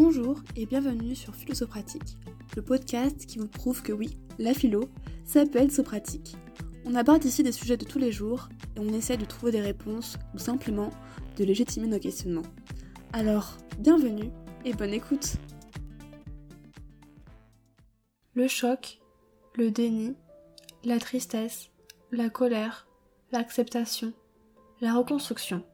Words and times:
Bonjour 0.00 0.38
et 0.54 0.64
bienvenue 0.64 1.16
sur 1.16 1.34
Philosopratique, 1.34 2.18
le 2.54 2.62
podcast 2.62 3.26
qui 3.26 3.38
vous 3.38 3.48
prouve 3.48 3.82
que 3.82 3.90
oui, 3.90 4.16
la 4.38 4.54
philo, 4.54 4.88
être 5.34 5.72
sopratique. 5.72 6.36
On 6.84 6.94
aborde 6.94 7.24
ici 7.24 7.42
des 7.42 7.50
sujets 7.50 7.76
de 7.76 7.84
tous 7.84 7.98
les 7.98 8.12
jours 8.12 8.48
et 8.76 8.78
on 8.78 8.92
essaie 8.92 9.16
de 9.16 9.24
trouver 9.24 9.50
des 9.50 9.60
réponses 9.60 10.16
ou 10.34 10.38
simplement 10.38 10.90
de 11.36 11.42
légitimer 11.42 11.88
nos 11.88 11.98
questionnements. 11.98 12.46
Alors, 13.12 13.56
bienvenue 13.80 14.30
et 14.64 14.72
bonne 14.72 14.94
écoute 14.94 15.34
Le 18.34 18.46
choc, 18.46 19.00
le 19.56 19.72
déni, 19.72 20.14
la 20.84 21.00
tristesse, 21.00 21.70
la 22.12 22.30
colère, 22.30 22.86
l'acceptation, 23.32 24.12
la 24.80 24.94
reconstruction. 24.94 25.64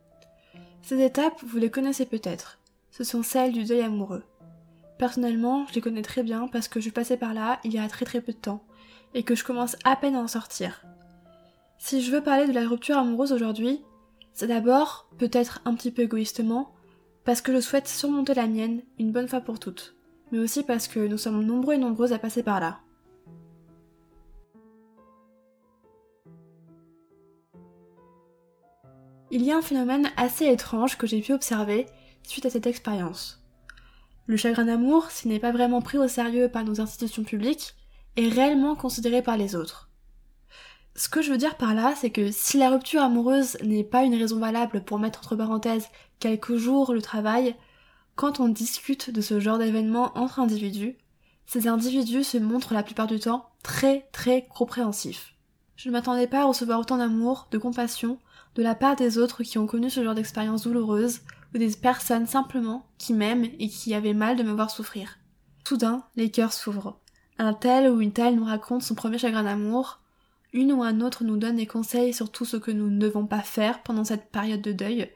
Ces 0.80 1.04
étapes, 1.04 1.42
vous 1.46 1.58
les 1.58 1.70
connaissez 1.70 2.06
peut-être 2.06 2.58
ce 2.96 3.02
sont 3.02 3.24
celles 3.24 3.50
du 3.50 3.64
deuil 3.64 3.80
amoureux. 3.80 4.22
Personnellement, 4.98 5.66
je 5.66 5.74
les 5.74 5.80
connais 5.80 6.02
très 6.02 6.22
bien 6.22 6.46
parce 6.46 6.68
que 6.68 6.78
je 6.78 6.90
passais 6.90 7.16
par 7.16 7.34
là 7.34 7.58
il 7.64 7.74
y 7.74 7.78
a 7.78 7.88
très 7.88 8.04
très 8.04 8.20
peu 8.20 8.32
de 8.32 8.38
temps 8.38 8.62
et 9.14 9.24
que 9.24 9.34
je 9.34 9.42
commence 9.42 9.74
à 9.82 9.96
peine 9.96 10.14
à 10.14 10.20
en 10.20 10.28
sortir. 10.28 10.84
Si 11.76 12.02
je 12.02 12.12
veux 12.12 12.22
parler 12.22 12.46
de 12.46 12.52
la 12.52 12.68
rupture 12.68 12.96
amoureuse 12.96 13.32
aujourd'hui, 13.32 13.82
c'est 14.32 14.46
d'abord, 14.46 15.08
peut-être 15.18 15.60
un 15.64 15.74
petit 15.74 15.90
peu 15.90 16.02
égoïstement, 16.02 16.72
parce 17.24 17.40
que 17.40 17.52
je 17.52 17.58
souhaite 17.58 17.88
surmonter 17.88 18.32
la 18.32 18.46
mienne 18.46 18.82
une 19.00 19.10
bonne 19.10 19.28
fois 19.28 19.40
pour 19.40 19.58
toutes, 19.58 19.96
mais 20.30 20.38
aussi 20.38 20.62
parce 20.62 20.86
que 20.86 21.00
nous 21.00 21.18
sommes 21.18 21.44
nombreux 21.44 21.74
et 21.74 21.78
nombreuses 21.78 22.12
à 22.12 22.20
passer 22.20 22.44
par 22.44 22.60
là. 22.60 22.78
Il 29.32 29.42
y 29.42 29.50
a 29.50 29.56
un 29.56 29.62
phénomène 29.62 30.12
assez 30.16 30.46
étrange 30.46 30.96
que 30.96 31.08
j'ai 31.08 31.20
pu 31.22 31.32
observer 31.32 31.86
suite 32.24 32.46
à 32.46 32.50
cette 32.50 32.66
expérience. 32.66 33.42
Le 34.26 34.36
chagrin 34.36 34.64
d'amour, 34.64 35.10
s'il 35.10 35.30
n'est 35.30 35.38
pas 35.38 35.52
vraiment 35.52 35.82
pris 35.82 35.98
au 35.98 36.08
sérieux 36.08 36.48
par 36.48 36.64
nos 36.64 36.80
institutions 36.80 37.24
publiques, 37.24 37.74
est 38.16 38.28
réellement 38.28 38.74
considéré 38.74 39.22
par 39.22 39.36
les 39.36 39.54
autres. 39.54 39.90
Ce 40.96 41.08
que 41.08 41.22
je 41.22 41.30
veux 41.30 41.38
dire 41.38 41.56
par 41.56 41.74
là, 41.74 41.94
c'est 41.96 42.10
que 42.10 42.30
si 42.30 42.56
la 42.56 42.70
rupture 42.70 43.02
amoureuse 43.02 43.58
n'est 43.62 43.84
pas 43.84 44.04
une 44.04 44.14
raison 44.14 44.38
valable 44.38 44.84
pour 44.84 44.98
mettre 44.98 45.18
entre 45.18 45.36
parenthèses 45.36 45.88
quelques 46.20 46.56
jours 46.56 46.94
le 46.94 47.02
travail, 47.02 47.56
quand 48.14 48.38
on 48.38 48.48
discute 48.48 49.10
de 49.10 49.20
ce 49.20 49.40
genre 49.40 49.58
d'événement 49.58 50.16
entre 50.16 50.38
individus, 50.38 50.96
ces 51.46 51.66
individus 51.66 52.24
se 52.24 52.38
montrent 52.38 52.74
la 52.74 52.84
plupart 52.84 53.08
du 53.08 53.18
temps 53.18 53.50
très 53.62 54.08
très 54.12 54.46
compréhensifs. 54.46 55.34
Je 55.76 55.88
ne 55.88 55.92
m'attendais 55.92 56.28
pas 56.28 56.42
à 56.42 56.44
recevoir 56.44 56.78
autant 56.78 56.98
d'amour, 56.98 57.48
de 57.50 57.58
compassion, 57.58 58.18
de 58.54 58.62
la 58.62 58.76
part 58.76 58.94
des 58.94 59.18
autres 59.18 59.42
qui 59.42 59.58
ont 59.58 59.66
connu 59.66 59.90
ce 59.90 60.04
genre 60.04 60.14
d'expérience 60.14 60.62
douloureuse, 60.62 61.20
ou 61.54 61.58
des 61.58 61.70
personnes 61.70 62.26
simplement 62.26 62.86
qui 62.98 63.12
m'aiment 63.12 63.48
et 63.58 63.68
qui 63.68 63.94
avaient 63.94 64.14
mal 64.14 64.36
de 64.36 64.42
me 64.42 64.52
voir 64.52 64.70
souffrir. 64.70 65.18
Soudain, 65.66 66.04
les 66.16 66.30
cœurs 66.30 66.52
s'ouvrent. 66.52 66.98
Un 67.38 67.54
tel 67.54 67.90
ou 67.90 68.00
une 68.00 68.12
telle 68.12 68.36
nous 68.36 68.44
raconte 68.44 68.82
son 68.82 68.94
premier 68.94 69.18
chagrin 69.18 69.44
d'amour, 69.44 70.00
une 70.52 70.72
ou 70.72 70.82
un 70.82 71.00
autre 71.00 71.24
nous 71.24 71.36
donne 71.36 71.56
des 71.56 71.66
conseils 71.66 72.12
sur 72.12 72.30
tout 72.30 72.44
ce 72.44 72.56
que 72.56 72.70
nous 72.70 72.88
ne 72.88 72.98
devons 72.98 73.26
pas 73.26 73.42
faire 73.42 73.82
pendant 73.82 74.04
cette 74.04 74.30
période 74.30 74.62
de 74.62 74.72
deuil, 74.72 75.10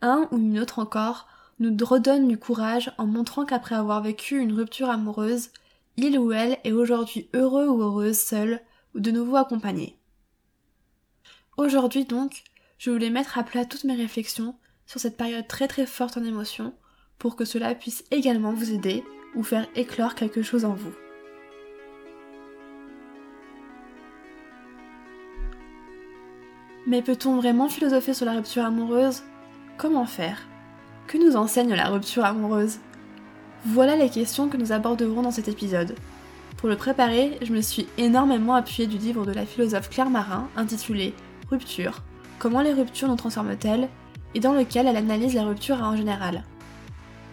un 0.00 0.28
ou 0.30 0.38
une 0.38 0.58
autre 0.58 0.78
encore 0.78 1.26
nous 1.58 1.76
redonne 1.84 2.28
du 2.28 2.38
courage 2.38 2.90
en 2.96 3.06
montrant 3.06 3.44
qu'après 3.44 3.74
avoir 3.74 4.02
vécu 4.02 4.38
une 4.38 4.54
rupture 4.54 4.88
amoureuse, 4.88 5.50
il 5.98 6.18
ou 6.18 6.32
elle 6.32 6.56
est 6.64 6.72
aujourd'hui 6.72 7.28
heureux 7.34 7.68
ou 7.68 7.82
heureuse 7.82 8.18
seul 8.18 8.60
ou 8.94 9.00
de 9.00 9.10
nouveau 9.10 9.36
accompagné. 9.36 9.98
Aujourd'hui 11.58 12.06
donc, 12.06 12.44
je 12.78 12.90
voulais 12.90 13.10
mettre 13.10 13.36
à 13.36 13.42
plat 13.42 13.66
toutes 13.66 13.84
mes 13.84 13.94
réflexions 13.94 14.54
sur 14.90 14.98
cette 14.98 15.16
période 15.16 15.46
très 15.46 15.68
très 15.68 15.86
forte 15.86 16.16
en 16.16 16.24
émotion 16.24 16.74
pour 17.20 17.36
que 17.36 17.44
cela 17.44 17.76
puisse 17.76 18.02
également 18.10 18.52
vous 18.52 18.72
aider 18.72 19.04
ou 19.36 19.44
faire 19.44 19.68
éclore 19.76 20.16
quelque 20.16 20.42
chose 20.42 20.64
en 20.64 20.74
vous. 20.74 20.90
Mais 26.88 27.02
peut-on 27.02 27.36
vraiment 27.36 27.68
philosopher 27.68 28.14
sur 28.14 28.26
la 28.26 28.32
rupture 28.32 28.64
amoureuse? 28.64 29.22
Comment 29.78 30.06
faire? 30.06 30.42
Que 31.06 31.18
nous 31.18 31.36
enseigne 31.36 31.72
la 31.72 31.88
rupture 31.88 32.24
amoureuse? 32.24 32.78
Voilà 33.66 33.94
les 33.94 34.10
questions 34.10 34.48
que 34.48 34.56
nous 34.56 34.72
aborderons 34.72 35.22
dans 35.22 35.30
cet 35.30 35.46
épisode. 35.46 35.94
Pour 36.56 36.68
le 36.68 36.74
préparer, 36.74 37.38
je 37.42 37.52
me 37.52 37.60
suis 37.60 37.86
énormément 37.96 38.54
appuyée 38.54 38.88
du 38.88 38.98
livre 38.98 39.24
de 39.24 39.32
la 39.32 39.46
philosophe 39.46 39.88
Claire 39.88 40.10
Marin 40.10 40.48
intitulé 40.56 41.14
Rupture. 41.48 42.02
Comment 42.40 42.60
les 42.60 42.72
ruptures 42.72 43.06
nous 43.06 43.14
transforment-elles? 43.14 43.88
Et 44.34 44.40
dans 44.40 44.52
lequel 44.52 44.86
elle 44.86 44.96
analyse 44.96 45.34
la 45.34 45.44
rupture 45.44 45.82
en 45.82 45.96
général. 45.96 46.44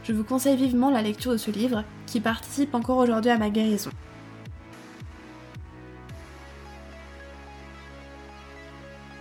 Je 0.03 0.13
vous 0.13 0.24
conseille 0.24 0.56
vivement 0.56 0.90
la 0.90 1.02
lecture 1.02 1.34
de 1.34 1.38
ce 1.38 1.52
livre 1.52 1.84
qui 2.06 2.22
participe 2.22 2.74
encore 2.74 2.97
aujourd'hui 2.97 3.31
à 3.31 3.38
ma 3.38 3.50
guérison. 3.50 3.91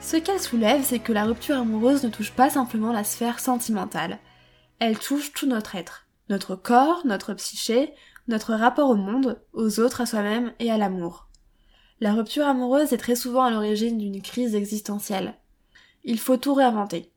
Ce 0.00 0.16
qu'elle 0.16 0.40
soulève, 0.40 0.84
c'est 0.84 1.00
que 1.00 1.12
la 1.12 1.24
rupture 1.24 1.56
amoureuse 1.56 2.04
ne 2.04 2.08
touche 2.08 2.30
pas 2.30 2.48
simplement 2.48 2.92
la 2.92 3.02
sphère 3.02 3.40
sentimentale. 3.40 4.20
Elle 4.78 4.96
touche 4.96 5.32
tout 5.32 5.48
notre 5.48 5.74
être, 5.74 6.06
notre 6.28 6.54
corps, 6.54 7.02
notre 7.04 7.34
psyché, 7.34 7.92
notre 8.28 8.54
rapport 8.54 8.88
au 8.88 8.94
monde, 8.94 9.42
aux 9.52 9.80
autres, 9.80 10.02
à 10.02 10.06
soi-même 10.06 10.52
et 10.60 10.70
à 10.70 10.78
l'amour. 10.78 11.26
La 11.98 12.12
rupture 12.12 12.46
amoureuse 12.46 12.92
est 12.92 12.98
très 12.98 13.16
souvent 13.16 13.42
à 13.42 13.50
l'origine 13.50 13.98
d'une 13.98 14.22
crise 14.22 14.54
existentielle. 14.54 15.34
Il 16.04 16.20
faut 16.20 16.36
tout 16.36 16.54
réinventer 16.54 17.10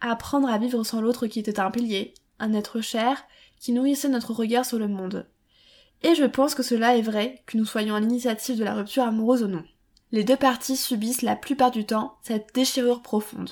apprendre 0.00 0.48
à 0.48 0.58
vivre 0.58 0.82
sans 0.84 1.00
l'autre 1.00 1.26
qui 1.26 1.38
était 1.38 1.60
un 1.60 1.70
pilier, 1.70 2.14
un 2.38 2.52
être 2.52 2.80
cher, 2.80 3.22
qui 3.58 3.72
nourrissait 3.72 4.08
notre 4.08 4.32
regard 4.32 4.64
sur 4.64 4.78
le 4.78 4.88
monde. 4.88 5.26
Et 6.02 6.14
je 6.14 6.24
pense 6.24 6.54
que 6.54 6.62
cela 6.62 6.96
est 6.96 7.02
vrai, 7.02 7.42
que 7.46 7.58
nous 7.58 7.66
soyons 7.66 7.94
à 7.94 8.00
l'initiative 8.00 8.58
de 8.58 8.64
la 8.64 8.74
rupture 8.74 9.04
amoureuse 9.04 9.42
ou 9.42 9.48
non. 9.48 9.64
Les 10.12 10.24
deux 10.24 10.36
parties 10.36 10.76
subissent 10.76 11.22
la 11.22 11.36
plupart 11.36 11.70
du 11.70 11.84
temps 11.84 12.16
cette 12.22 12.54
déchirure 12.54 13.02
profonde. 13.02 13.50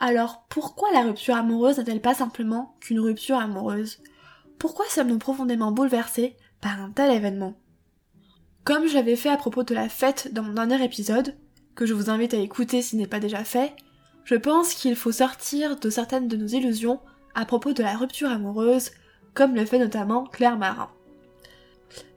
Alors 0.00 0.44
pourquoi 0.48 0.90
la 0.92 1.02
rupture 1.02 1.36
amoureuse 1.36 1.78
n'est-elle 1.78 2.00
pas 2.00 2.14
simplement 2.14 2.74
qu'une 2.80 3.00
rupture 3.00 3.36
amoureuse? 3.36 3.98
Pourquoi 4.58 4.86
sommes-nous 4.88 5.18
profondément 5.18 5.72
bouleversés 5.72 6.36
par 6.60 6.80
un 6.80 6.90
tel 6.90 7.12
événement? 7.12 7.54
Comme 8.64 8.86
je 8.88 8.94
l'avais 8.94 9.16
fait 9.16 9.30
à 9.30 9.36
propos 9.36 9.62
de 9.62 9.74
la 9.74 9.88
fête 9.88 10.32
dans 10.32 10.42
mon 10.42 10.52
dernier 10.52 10.82
épisode, 10.84 11.36
que 11.74 11.86
je 11.86 11.94
vous 11.94 12.10
invite 12.10 12.34
à 12.34 12.38
écouter 12.38 12.82
s'il 12.82 12.98
n'est 12.98 13.06
pas 13.06 13.20
déjà 13.20 13.44
fait, 13.44 13.74
je 14.24 14.34
pense 14.34 14.74
qu'il 14.74 14.96
faut 14.96 15.12
sortir 15.12 15.76
de 15.76 15.90
certaines 15.90 16.28
de 16.28 16.36
nos 16.36 16.46
illusions 16.46 17.00
à 17.34 17.44
propos 17.44 17.72
de 17.72 17.82
la 17.82 17.96
rupture 17.96 18.30
amoureuse, 18.30 18.90
comme 19.34 19.54
le 19.54 19.64
fait 19.64 19.78
notamment 19.78 20.24
Claire 20.24 20.58
Marin. 20.58 20.90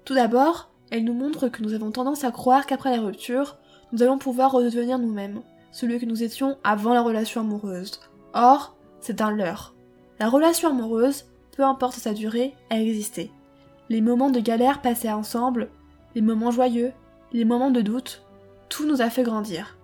Tout 0.06 0.16
d'abord, 0.16 0.70
elle 0.92 1.06
nous 1.06 1.14
montre 1.14 1.48
que 1.48 1.64
nous 1.64 1.74
avons 1.74 1.92
tendance 1.92 2.24
à 2.24 2.32
croire 2.32 2.66
qu'après 2.66 2.96
la 2.96 3.02
rupture, 3.02 3.58
nous 3.92 4.04
allons 4.04 4.18
pouvoir 4.18 4.52
redevenir 4.52 5.00
nous-mêmes, 5.00 5.42
celui 5.72 6.00
que 6.00 6.06
nous 6.06 6.24
étions 6.24 6.58
avant 6.64 6.94
la 6.94 7.02
relation 7.02 7.42
amoureuse. 7.42 8.00
Or, 8.34 8.76
c'est 9.00 9.22
un 9.22 9.32
leurre. 9.32 9.74
La 10.20 10.30
relation 10.30 10.70
amoureuse, 10.70 11.26
peu 11.56 11.64
importe 11.64 11.96
sa 11.96 12.14
durée, 12.14 12.54
a 12.70 12.80
existé. 12.80 13.32
Les 13.90 14.02
moments 14.02 14.30
de 14.30 14.40
galère 14.40 14.82
passés 14.82 15.12
ensemble, 15.12 15.70
les 16.16 16.22
moments 16.22 16.52
joyeux, 16.52 16.92
les 17.32 17.46
moments 17.46 17.72
de 17.72 17.82
doute, 17.82 18.24
tout 18.70 18.86
nous 18.88 19.02
a 19.02 19.10
fait 19.10 19.24
grandir 19.24 19.78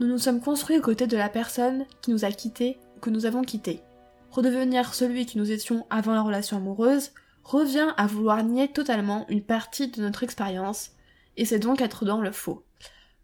nous 0.00 0.06
nous 0.06 0.18
sommes 0.18 0.40
construits 0.40 0.78
aux 0.78 0.82
côtés 0.82 1.06
de 1.06 1.16
la 1.18 1.28
personne 1.28 1.84
qui 2.00 2.10
nous 2.10 2.24
a 2.24 2.32
quittés 2.32 2.78
ou 2.96 3.00
que 3.00 3.10
nous 3.10 3.26
avons 3.26 3.42
quitté. 3.42 3.82
Redevenir 4.30 4.94
celui 4.94 5.26
qui 5.26 5.36
nous 5.36 5.52
étions 5.52 5.86
avant 5.90 6.14
la 6.14 6.22
relation 6.22 6.56
amoureuse 6.56 7.10
revient 7.44 7.92
à 7.98 8.06
vouloir 8.06 8.42
nier 8.42 8.68
totalement 8.68 9.26
une 9.28 9.42
partie 9.42 9.88
de 9.88 10.00
notre 10.00 10.22
expérience, 10.22 10.92
et 11.36 11.44
c'est 11.44 11.58
donc 11.58 11.82
être 11.82 12.06
dans 12.06 12.22
le 12.22 12.32
faux. 12.32 12.64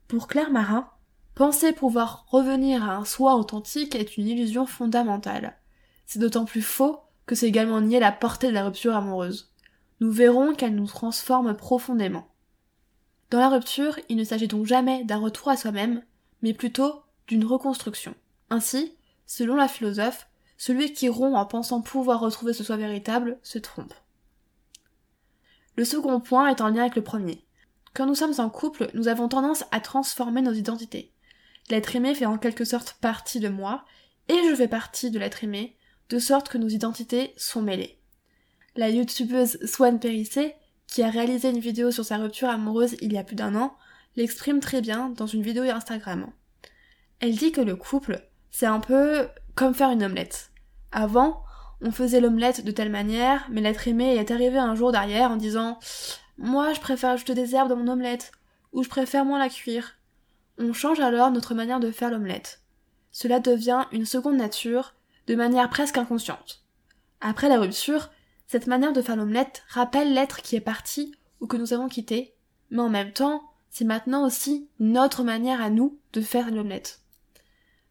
Pour 0.06 0.28
Claire 0.28 0.50
Marin, 0.50 0.90
penser 1.34 1.72
pouvoir 1.72 2.26
revenir 2.28 2.84
à 2.84 2.96
un 2.96 3.06
soi 3.06 3.36
authentique 3.36 3.94
est 3.94 4.18
une 4.18 4.26
illusion 4.26 4.66
fondamentale. 4.66 5.56
C'est 6.04 6.18
d'autant 6.18 6.44
plus 6.44 6.62
faux 6.62 7.00
que 7.24 7.34
c'est 7.34 7.48
également 7.48 7.80
nier 7.80 8.00
la 8.00 8.12
portée 8.12 8.48
de 8.48 8.52
la 8.52 8.66
rupture 8.66 8.94
amoureuse. 8.94 9.50
Nous 10.00 10.12
verrons 10.12 10.54
qu'elle 10.54 10.74
nous 10.74 10.86
transforme 10.86 11.56
profondément. 11.56 12.28
Dans 13.30 13.40
la 13.40 13.48
rupture, 13.48 13.98
il 14.10 14.16
ne 14.18 14.24
s'agit 14.24 14.46
donc 14.46 14.66
jamais 14.66 15.04
d'un 15.04 15.18
retour 15.18 15.48
à 15.48 15.56
soi-même, 15.56 16.02
mais 16.46 16.54
plutôt 16.54 17.02
d'une 17.26 17.44
reconstruction. 17.44 18.14
Ainsi, 18.50 18.94
selon 19.26 19.56
la 19.56 19.66
philosophe, 19.66 20.28
celui 20.56 20.92
qui 20.92 21.08
rompt 21.08 21.34
en 21.34 21.44
pensant 21.44 21.80
pouvoir 21.80 22.20
retrouver 22.20 22.52
ce 22.52 22.62
soi 22.62 22.76
véritable 22.76 23.40
se 23.42 23.58
trompe. 23.58 23.92
Le 25.74 25.84
second 25.84 26.20
point 26.20 26.48
est 26.48 26.60
en 26.60 26.68
lien 26.68 26.82
avec 26.82 26.94
le 26.94 27.02
premier. 27.02 27.44
Quand 27.94 28.06
nous 28.06 28.14
sommes 28.14 28.38
en 28.38 28.48
couple, 28.48 28.90
nous 28.94 29.08
avons 29.08 29.26
tendance 29.26 29.64
à 29.72 29.80
transformer 29.80 30.40
nos 30.40 30.52
identités. 30.52 31.10
L'être 31.68 31.96
aimé 31.96 32.14
fait 32.14 32.26
en 32.26 32.38
quelque 32.38 32.64
sorte 32.64 32.96
partie 33.00 33.40
de 33.40 33.48
moi, 33.48 33.84
et 34.28 34.38
je 34.48 34.54
fais 34.54 34.68
partie 34.68 35.10
de 35.10 35.18
l'être 35.18 35.42
aimé, 35.42 35.76
de 36.10 36.20
sorte 36.20 36.48
que 36.48 36.58
nos 36.58 36.68
identités 36.68 37.34
sont 37.36 37.62
mêlées. 37.62 37.98
La 38.76 38.88
youtubeuse 38.88 39.58
Swan 39.66 39.98
Périssé, 39.98 40.54
qui 40.86 41.02
a 41.02 41.10
réalisé 41.10 41.50
une 41.50 41.58
vidéo 41.58 41.90
sur 41.90 42.04
sa 42.04 42.18
rupture 42.18 42.50
amoureuse 42.50 42.94
il 43.00 43.12
y 43.12 43.18
a 43.18 43.24
plus 43.24 43.34
d'un 43.34 43.56
an, 43.56 43.76
l'exprime 44.16 44.60
très 44.60 44.80
bien 44.80 45.10
dans 45.10 45.26
une 45.26 45.42
vidéo 45.42 45.64
Instagram. 45.64 46.26
Elle 47.20 47.36
dit 47.36 47.52
que 47.52 47.60
le 47.60 47.76
couple, 47.76 48.26
c'est 48.50 48.66
un 48.66 48.80
peu 48.80 49.28
comme 49.54 49.74
faire 49.74 49.90
une 49.90 50.02
omelette. 50.02 50.50
Avant, 50.92 51.42
on 51.80 51.90
faisait 51.90 52.20
l'omelette 52.20 52.64
de 52.64 52.70
telle 52.70 52.90
manière, 52.90 53.46
mais 53.50 53.60
l'être 53.60 53.86
aimé 53.86 54.16
est 54.16 54.30
arrivé 54.30 54.58
un 54.58 54.74
jour 54.74 54.92
derrière 54.92 55.30
en 55.30 55.36
disant 55.36 55.78
Moi, 56.38 56.72
je 56.72 56.80
préfère 56.80 57.10
ajouter 57.10 57.34
des 57.34 57.54
herbes 57.54 57.68
dans 57.68 57.76
mon 57.76 57.92
omelette, 57.92 58.32
ou 58.72 58.82
je 58.82 58.88
préfère 58.88 59.24
moins 59.24 59.38
la 59.38 59.48
cuire. 59.48 59.96
On 60.58 60.72
change 60.72 61.00
alors 61.00 61.30
notre 61.30 61.54
manière 61.54 61.80
de 61.80 61.90
faire 61.90 62.10
l'omelette. 62.10 62.62
Cela 63.12 63.40
devient 63.40 63.84
une 63.92 64.06
seconde 64.06 64.36
nature, 64.36 64.94
de 65.26 65.34
manière 65.34 65.68
presque 65.68 65.98
inconsciente. 65.98 66.62
Après 67.20 67.48
la 67.48 67.58
rupture, 67.58 68.10
cette 68.46 68.66
manière 68.66 68.92
de 68.92 69.02
faire 69.02 69.16
l'omelette 69.16 69.64
rappelle 69.68 70.14
l'être 70.14 70.42
qui 70.42 70.56
est 70.56 70.60
parti 70.60 71.14
ou 71.40 71.46
que 71.46 71.56
nous 71.56 71.72
avons 71.72 71.88
quitté, 71.88 72.34
mais 72.70 72.82
en 72.82 72.88
même 72.88 73.12
temps, 73.12 73.42
c'est 73.70 73.84
maintenant 73.84 74.24
aussi 74.26 74.68
notre 74.80 75.22
manière 75.22 75.60
à 75.60 75.70
nous 75.70 75.98
de 76.12 76.20
faire 76.20 76.50
l'omelette. 76.50 77.00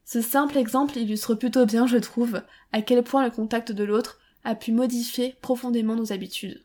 Ce 0.06 0.22
simple 0.22 0.58
exemple 0.58 0.98
illustre 0.98 1.36
plutôt 1.36 1.66
bien, 1.66 1.88
je 1.88 1.98
trouve, 1.98 2.42
à 2.72 2.82
quel 2.82 3.04
point 3.04 3.24
le 3.24 3.32
contact 3.32 3.72
de 3.72 3.84
l'autre 3.84 4.20
a 4.44 4.56
pu 4.56 4.72
modifier 4.72 5.36
profondément 5.42 5.96
nos 5.96 6.14
habitudes. 6.14 6.64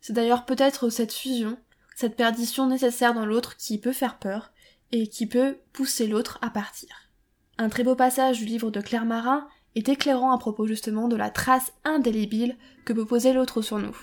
C'est 0.00 0.12
d'ailleurs 0.12 0.44
peut-être 0.44 0.88
cette 0.88 1.12
fusion, 1.12 1.58
cette 1.96 2.14
perdition 2.14 2.68
nécessaire 2.68 3.14
dans 3.14 3.26
l'autre 3.26 3.56
qui 3.56 3.78
peut 3.78 3.92
faire 3.92 4.18
peur 4.18 4.52
et 4.92 5.08
qui 5.08 5.26
peut 5.26 5.58
pousser 5.72 6.06
l'autre 6.06 6.38
à 6.42 6.50
partir. 6.50 7.10
Un 7.58 7.68
très 7.68 7.82
beau 7.82 7.96
passage 7.96 8.38
du 8.38 8.44
livre 8.44 8.70
de 8.70 8.80
Claire 8.80 9.04
Marin 9.04 9.48
est 9.74 9.88
éclairant 9.88 10.30
à 10.30 10.38
propos 10.38 10.66
justement 10.66 11.08
de 11.08 11.16
la 11.16 11.30
trace 11.30 11.72
indélébile 11.84 12.56
que 12.84 12.92
peut 12.92 13.06
poser 13.06 13.32
l'autre 13.32 13.62
sur 13.62 13.78
nous. 13.78 13.96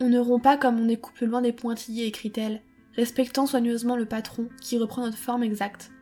On 0.00 0.08
ne 0.08 0.18
rompt 0.18 0.42
pas 0.42 0.56
comme 0.56 0.78
on 0.78 0.88
est 0.88 0.96
couple 0.96 1.24
loin 1.24 1.42
des 1.42 1.52
pointillés, 1.52 2.06
écrit-elle, 2.06 2.62
respectant 2.98 3.46
soigneusement 3.46 3.94
le 3.94 4.06
patron 4.06 4.48
qui 4.60 4.76
reprend 4.76 5.02
notre 5.02 5.16
forme 5.16 5.44
exacte, 5.44 5.92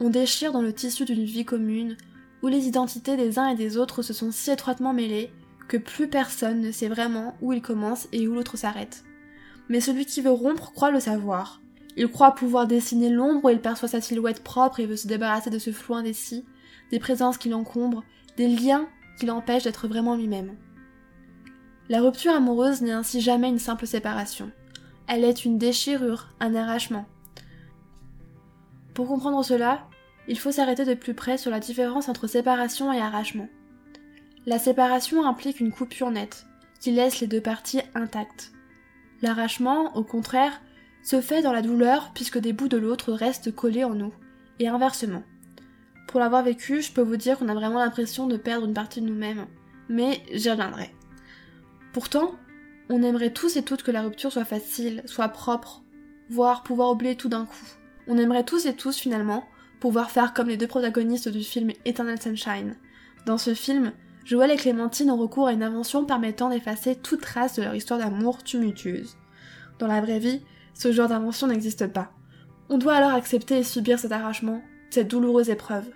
on 0.00 0.08
déchire 0.08 0.50
dans 0.50 0.62
le 0.62 0.72
tissu 0.72 1.04
d'une 1.04 1.24
vie 1.24 1.44
commune, 1.44 1.98
où 2.42 2.48
les 2.48 2.66
identités 2.66 3.18
des 3.18 3.38
uns 3.38 3.48
et 3.48 3.54
des 3.54 3.76
autres 3.76 4.00
se 4.00 4.14
sont 4.14 4.32
si 4.32 4.50
étroitement 4.50 4.94
mêlées 4.94 5.30
que 5.68 5.76
plus 5.76 6.08
personne 6.08 6.62
ne 6.62 6.72
sait 6.72 6.88
vraiment 6.88 7.36
où 7.42 7.52
il 7.52 7.60
commence 7.60 8.08
et 8.12 8.26
où 8.26 8.32
l'autre 8.32 8.56
s'arrête. 8.56 9.04
Mais 9.68 9.80
celui 9.80 10.06
qui 10.06 10.22
veut 10.22 10.30
rompre 10.30 10.72
croit 10.72 10.90
le 10.90 11.00
savoir. 11.00 11.60
Il 11.98 12.08
croit 12.08 12.34
pouvoir 12.34 12.66
dessiner 12.66 13.10
l'ombre 13.10 13.44
où 13.44 13.50
il 13.50 13.60
perçoit 13.60 13.88
sa 13.88 14.00
silhouette 14.00 14.42
propre 14.42 14.80
et 14.80 14.86
veut 14.86 14.96
se 14.96 15.06
débarrasser 15.06 15.50
de 15.50 15.58
ce 15.58 15.70
flou 15.70 15.96
indécis, 15.96 16.46
des 16.90 16.98
présences 16.98 17.36
qui 17.36 17.50
l'encombrent, 17.50 18.04
des 18.38 18.48
liens 18.48 18.88
qui 19.20 19.26
l'empêchent 19.26 19.64
d'être 19.64 19.86
vraiment 19.86 20.16
lui-même. 20.16 20.56
La 21.90 22.00
rupture 22.00 22.32
amoureuse 22.32 22.80
n'est 22.80 22.92
ainsi 22.92 23.20
jamais 23.20 23.50
une 23.50 23.58
simple 23.58 23.86
séparation. 23.86 24.50
Elle 25.08 25.24
est 25.24 25.46
une 25.46 25.56
déchirure, 25.56 26.28
un 26.38 26.54
arrachement. 26.54 27.06
Pour 28.92 29.08
comprendre 29.08 29.42
cela, 29.42 29.88
il 30.28 30.38
faut 30.38 30.52
s'arrêter 30.52 30.84
de 30.84 30.92
plus 30.92 31.14
près 31.14 31.38
sur 31.38 31.50
la 31.50 31.60
différence 31.60 32.10
entre 32.10 32.26
séparation 32.26 32.92
et 32.92 33.00
arrachement. 33.00 33.48
La 34.44 34.58
séparation 34.58 35.26
implique 35.26 35.60
une 35.60 35.72
coupure 35.72 36.10
nette, 36.10 36.44
qui 36.80 36.92
laisse 36.92 37.20
les 37.20 37.26
deux 37.26 37.40
parties 37.40 37.80
intactes. 37.94 38.52
L'arrachement, 39.22 39.96
au 39.96 40.04
contraire, 40.04 40.60
se 41.02 41.22
fait 41.22 41.40
dans 41.40 41.52
la 41.52 41.62
douleur 41.62 42.10
puisque 42.14 42.38
des 42.38 42.52
bouts 42.52 42.68
de 42.68 42.76
l'autre 42.76 43.12
restent 43.12 43.54
collés 43.54 43.84
en 43.84 43.94
nous, 43.94 44.12
et 44.58 44.68
inversement. 44.68 45.22
Pour 46.06 46.20
l'avoir 46.20 46.42
vécu, 46.42 46.82
je 46.82 46.92
peux 46.92 47.02
vous 47.02 47.16
dire 47.16 47.38
qu'on 47.38 47.48
a 47.48 47.54
vraiment 47.54 47.78
l'impression 47.78 48.26
de 48.26 48.36
perdre 48.36 48.66
une 48.66 48.74
partie 48.74 49.00
de 49.00 49.06
nous-mêmes, 49.06 49.46
mais 49.88 50.22
j'y 50.32 50.50
reviendrai. 50.50 50.94
Pourtant, 51.94 52.32
on 52.90 53.02
aimerait 53.02 53.32
tous 53.32 53.56
et 53.56 53.62
toutes 53.62 53.82
que 53.82 53.90
la 53.90 54.02
rupture 54.02 54.32
soit 54.32 54.44
facile, 54.44 55.02
soit 55.04 55.28
propre, 55.28 55.82
voire 56.30 56.62
pouvoir 56.62 56.90
oublier 56.90 57.16
tout 57.16 57.28
d'un 57.28 57.44
coup. 57.44 57.66
On 58.06 58.18
aimerait 58.18 58.44
tous 58.44 58.66
et 58.66 58.74
tous 58.74 58.96
finalement 58.98 59.44
pouvoir 59.80 60.10
faire 60.10 60.32
comme 60.32 60.48
les 60.48 60.56
deux 60.56 60.66
protagonistes 60.66 61.28
du 61.28 61.42
film 61.42 61.70
Eternal 61.84 62.20
Sunshine. 62.20 62.76
Dans 63.26 63.38
ce 63.38 63.54
film, 63.54 63.92
Joël 64.24 64.50
et 64.50 64.56
Clémentine 64.56 65.10
ont 65.10 65.16
recours 65.16 65.48
à 65.48 65.52
une 65.52 65.62
invention 65.62 66.04
permettant 66.04 66.48
d'effacer 66.48 66.96
toute 66.96 67.20
trace 67.20 67.56
de 67.56 67.62
leur 67.62 67.74
histoire 67.74 67.98
d'amour 67.98 68.42
tumultueuse. 68.42 69.16
Dans 69.78 69.86
la 69.86 70.00
vraie 70.00 70.18
vie, 70.18 70.42
ce 70.74 70.92
genre 70.92 71.08
d'invention 71.08 71.46
n'existe 71.46 71.86
pas. 71.86 72.10
On 72.70 72.78
doit 72.78 72.94
alors 72.94 73.12
accepter 73.12 73.58
et 73.58 73.64
subir 73.64 73.98
cet 73.98 74.12
arrachement, 74.12 74.62
cette 74.90 75.08
douloureuse 75.08 75.50
épreuve. 75.50 75.90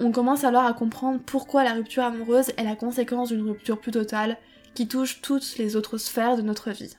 On 0.00 0.10
commence 0.10 0.44
alors 0.44 0.64
à 0.64 0.72
comprendre 0.72 1.20
pourquoi 1.24 1.64
la 1.64 1.74
rupture 1.74 2.04
amoureuse 2.04 2.50
est 2.56 2.64
la 2.64 2.76
conséquence 2.76 3.28
d'une 3.28 3.48
rupture 3.48 3.80
plus 3.80 3.92
totale 3.92 4.36
qui 4.74 4.88
touche 4.88 5.20
toutes 5.22 5.56
les 5.58 5.76
autres 5.76 5.98
sphères 5.98 6.36
de 6.36 6.42
notre 6.42 6.70
vie. 6.70 6.96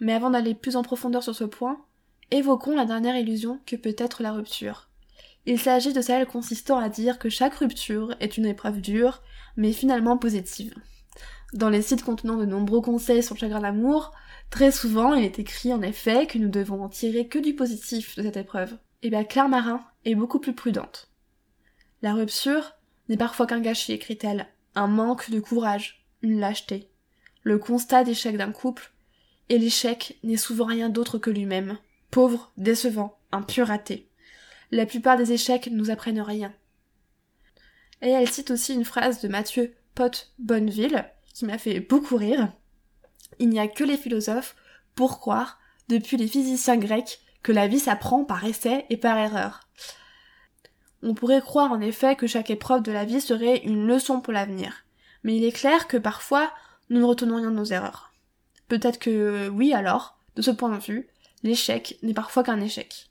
Mais 0.00 0.12
avant 0.12 0.30
d'aller 0.30 0.54
plus 0.54 0.76
en 0.76 0.82
profondeur 0.82 1.22
sur 1.22 1.34
ce 1.34 1.44
point, 1.44 1.86
Évoquons 2.32 2.74
la 2.74 2.86
dernière 2.86 3.16
illusion 3.16 3.60
que 3.66 3.76
peut 3.76 3.94
être 3.96 4.22
la 4.22 4.32
rupture. 4.32 4.88
Il 5.44 5.60
s'agit 5.60 5.92
de 5.92 6.00
celle 6.00 6.26
consistant 6.26 6.76
à 6.76 6.88
dire 6.88 7.20
que 7.20 7.28
chaque 7.28 7.54
rupture 7.54 8.16
est 8.18 8.36
une 8.36 8.46
épreuve 8.46 8.80
dure, 8.80 9.22
mais 9.56 9.72
finalement 9.72 10.18
positive. 10.18 10.74
Dans 11.52 11.70
les 11.70 11.82
sites 11.82 12.02
contenant 12.02 12.36
de 12.36 12.44
nombreux 12.44 12.80
conseils 12.80 13.22
sur 13.22 13.36
le 13.36 13.40
chagrin 13.40 13.60
d'amour, 13.60 14.10
très 14.50 14.72
souvent 14.72 15.14
il 15.14 15.24
est 15.24 15.38
écrit 15.38 15.72
en 15.72 15.82
effet 15.82 16.26
que 16.26 16.38
nous 16.38 16.48
devons 16.48 16.82
en 16.82 16.88
tirer 16.88 17.28
que 17.28 17.38
du 17.38 17.54
positif 17.54 18.16
de 18.16 18.22
cette 18.22 18.36
épreuve. 18.36 18.72
Et 19.02 19.06
eh 19.06 19.10
bien 19.10 19.22
Claire 19.22 19.48
Marin 19.48 19.80
est 20.04 20.16
beaucoup 20.16 20.40
plus 20.40 20.54
prudente. 20.54 21.12
La 22.02 22.12
rupture 22.12 22.72
n'est 23.08 23.16
parfois 23.16 23.46
qu'un 23.46 23.60
gâchis, 23.60 23.92
écrit-elle, 23.92 24.48
un 24.76 24.86
manque 24.86 25.30
de 25.30 25.40
courage, 25.40 26.06
une 26.22 26.38
lâcheté, 26.38 26.88
le 27.42 27.58
constat 27.58 28.04
d'échec 28.04 28.36
d'un 28.36 28.52
couple, 28.52 28.92
et 29.48 29.58
l'échec 29.58 30.18
n'est 30.22 30.36
souvent 30.36 30.66
rien 30.66 30.88
d'autre 30.88 31.18
que 31.18 31.30
lui-même, 31.30 31.78
pauvre, 32.10 32.52
décevant, 32.56 33.18
un 33.32 33.44
raté. 33.64 34.08
La 34.70 34.86
plupart 34.86 35.16
des 35.16 35.32
échecs 35.32 35.68
nous 35.70 35.90
apprennent 35.90 36.20
rien. 36.20 36.52
Et 38.02 38.10
elle 38.10 38.28
cite 38.28 38.50
aussi 38.50 38.74
une 38.74 38.84
phrase 38.84 39.20
de 39.20 39.28
Mathieu 39.28 39.74
Pot 39.94 40.32
Bonneville, 40.38 41.04
qui 41.32 41.46
m'a 41.46 41.58
fait 41.58 41.80
beaucoup 41.80 42.16
rire. 42.16 42.52
Il 43.38 43.48
n'y 43.48 43.60
a 43.60 43.68
que 43.68 43.84
les 43.84 43.96
philosophes 43.96 44.56
pour 44.94 45.18
croire, 45.18 45.58
depuis 45.88 46.16
les 46.16 46.28
physiciens 46.28 46.76
grecs, 46.76 47.20
que 47.42 47.52
la 47.52 47.68
vie 47.68 47.78
s'apprend 47.78 48.24
par 48.24 48.44
essai 48.44 48.86
et 48.90 48.96
par 48.96 49.16
erreur. 49.16 49.60
On 51.02 51.14
pourrait 51.14 51.40
croire 51.40 51.72
en 51.72 51.80
effet 51.80 52.16
que 52.16 52.26
chaque 52.26 52.50
épreuve 52.50 52.82
de 52.82 52.92
la 52.92 53.04
vie 53.04 53.20
serait 53.20 53.58
une 53.58 53.86
leçon 53.86 54.20
pour 54.20 54.32
l'avenir, 54.32 54.84
mais 55.22 55.36
il 55.36 55.44
est 55.44 55.52
clair 55.52 55.88
que 55.88 55.96
parfois 55.96 56.50
nous 56.90 57.00
ne 57.00 57.04
retenons 57.04 57.36
rien 57.36 57.50
de 57.50 57.56
nos 57.56 57.64
erreurs. 57.64 58.12
Peut-être 58.68 58.98
que 58.98 59.48
oui 59.48 59.72
alors, 59.72 60.18
de 60.34 60.42
ce 60.42 60.50
point 60.50 60.70
de 60.70 60.82
vue, 60.82 61.08
l'échec 61.42 61.98
n'est 62.02 62.14
parfois 62.14 62.42
qu'un 62.42 62.60
échec. 62.60 63.08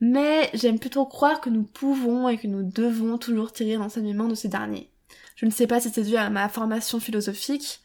Mais 0.00 0.48
j'aime 0.54 0.78
plutôt 0.78 1.04
croire 1.04 1.40
que 1.40 1.50
nous 1.50 1.62
pouvons 1.62 2.28
et 2.28 2.38
que 2.38 2.46
nous 2.46 2.62
devons 2.62 3.18
toujours 3.18 3.52
tirer 3.52 3.76
l'enseignement 3.76 4.28
de 4.28 4.34
ces 4.34 4.48
derniers. 4.48 4.90
Je 5.36 5.46
ne 5.46 5.50
sais 5.50 5.66
pas 5.66 5.80
si 5.80 5.90
c'est 5.90 6.04
dû 6.04 6.16
à 6.16 6.30
ma 6.30 6.48
formation 6.48 7.00
philosophique, 7.00 7.80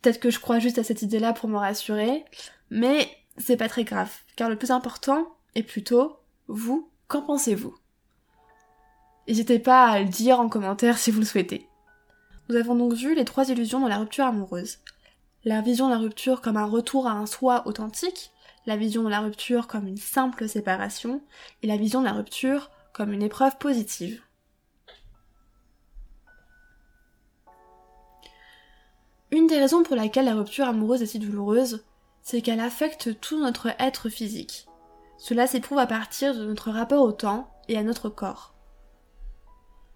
peut-être 0.00 0.20
que 0.20 0.30
je 0.30 0.40
crois 0.40 0.58
juste 0.58 0.78
à 0.78 0.84
cette 0.84 1.02
idée-là 1.02 1.32
pour 1.32 1.48
me 1.48 1.56
rassurer, 1.56 2.24
mais 2.70 3.08
c'est 3.38 3.56
pas 3.56 3.68
très 3.68 3.84
grave, 3.84 4.12
car 4.36 4.50
le 4.50 4.56
plus 4.56 4.70
important 4.70 5.26
est 5.54 5.62
plutôt 5.62 6.18
vous, 6.48 6.90
qu'en 7.08 7.22
pensez-vous? 7.22 7.74
N'hésitez 9.28 9.58
pas 9.58 9.86
à 9.86 10.00
le 10.00 10.08
dire 10.08 10.40
en 10.40 10.48
commentaire 10.48 10.98
si 10.98 11.10
vous 11.10 11.20
le 11.20 11.26
souhaitez. 11.26 11.68
Nous 12.48 12.56
avons 12.56 12.74
donc 12.74 12.94
vu 12.94 13.14
les 13.14 13.24
trois 13.24 13.48
illusions 13.48 13.80
dans 13.80 13.88
la 13.88 13.98
rupture 13.98 14.26
amoureuse. 14.26 14.78
La 15.44 15.60
vision 15.60 15.86
de 15.86 15.92
la 15.92 15.98
rupture 15.98 16.40
comme 16.40 16.56
un 16.56 16.66
retour 16.66 17.06
à 17.06 17.12
un 17.12 17.26
soi 17.26 17.62
authentique, 17.66 18.32
la 18.66 18.76
vision 18.76 19.02
de 19.04 19.08
la 19.08 19.20
rupture 19.20 19.66
comme 19.68 19.86
une 19.86 19.96
simple 19.96 20.48
séparation, 20.48 21.22
et 21.62 21.66
la 21.66 21.76
vision 21.76 22.00
de 22.00 22.06
la 22.06 22.12
rupture 22.12 22.70
comme 22.92 23.12
une 23.12 23.22
épreuve 23.22 23.56
positive. 23.58 24.22
Une 29.30 29.46
des 29.46 29.58
raisons 29.58 29.82
pour 29.82 29.96
laquelle 29.96 30.26
la 30.26 30.34
rupture 30.34 30.66
amoureuse 30.66 31.02
est 31.02 31.06
si 31.06 31.18
douloureuse, 31.18 31.84
c'est 32.22 32.42
qu'elle 32.42 32.60
affecte 32.60 33.18
tout 33.20 33.40
notre 33.40 33.68
être 33.78 34.08
physique. 34.08 34.66
Cela 35.16 35.46
s'éprouve 35.46 35.78
à 35.78 35.86
partir 35.86 36.34
de 36.34 36.44
notre 36.44 36.70
rapport 36.70 37.02
au 37.02 37.12
temps 37.12 37.48
et 37.68 37.78
à 37.78 37.82
notre 37.82 38.08
corps. 38.08 38.52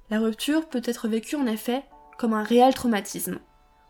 La 0.08 0.20
rupture 0.20 0.68
peut 0.68 0.82
être 0.84 1.08
vécue 1.08 1.34
en 1.34 1.46
effet 1.46 1.84
comme 2.16 2.32
un 2.32 2.44
réel 2.44 2.74
traumatisme. 2.74 3.40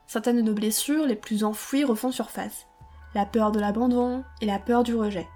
Certaines 0.06 0.37
de 0.37 0.42
nos 0.42 0.54
blessures 0.54 1.04
les 1.04 1.14
plus 1.16 1.44
enfouies 1.44 1.85
refont 1.85 2.11
surface. 2.11 2.66
La 3.14 3.26
peur 3.26 3.52
de 3.52 3.61
l'abandon 3.61 4.25
et 4.40 4.46
la 4.46 4.58
peur 4.58 4.82
du 4.82 4.94
rejet. 4.94 5.26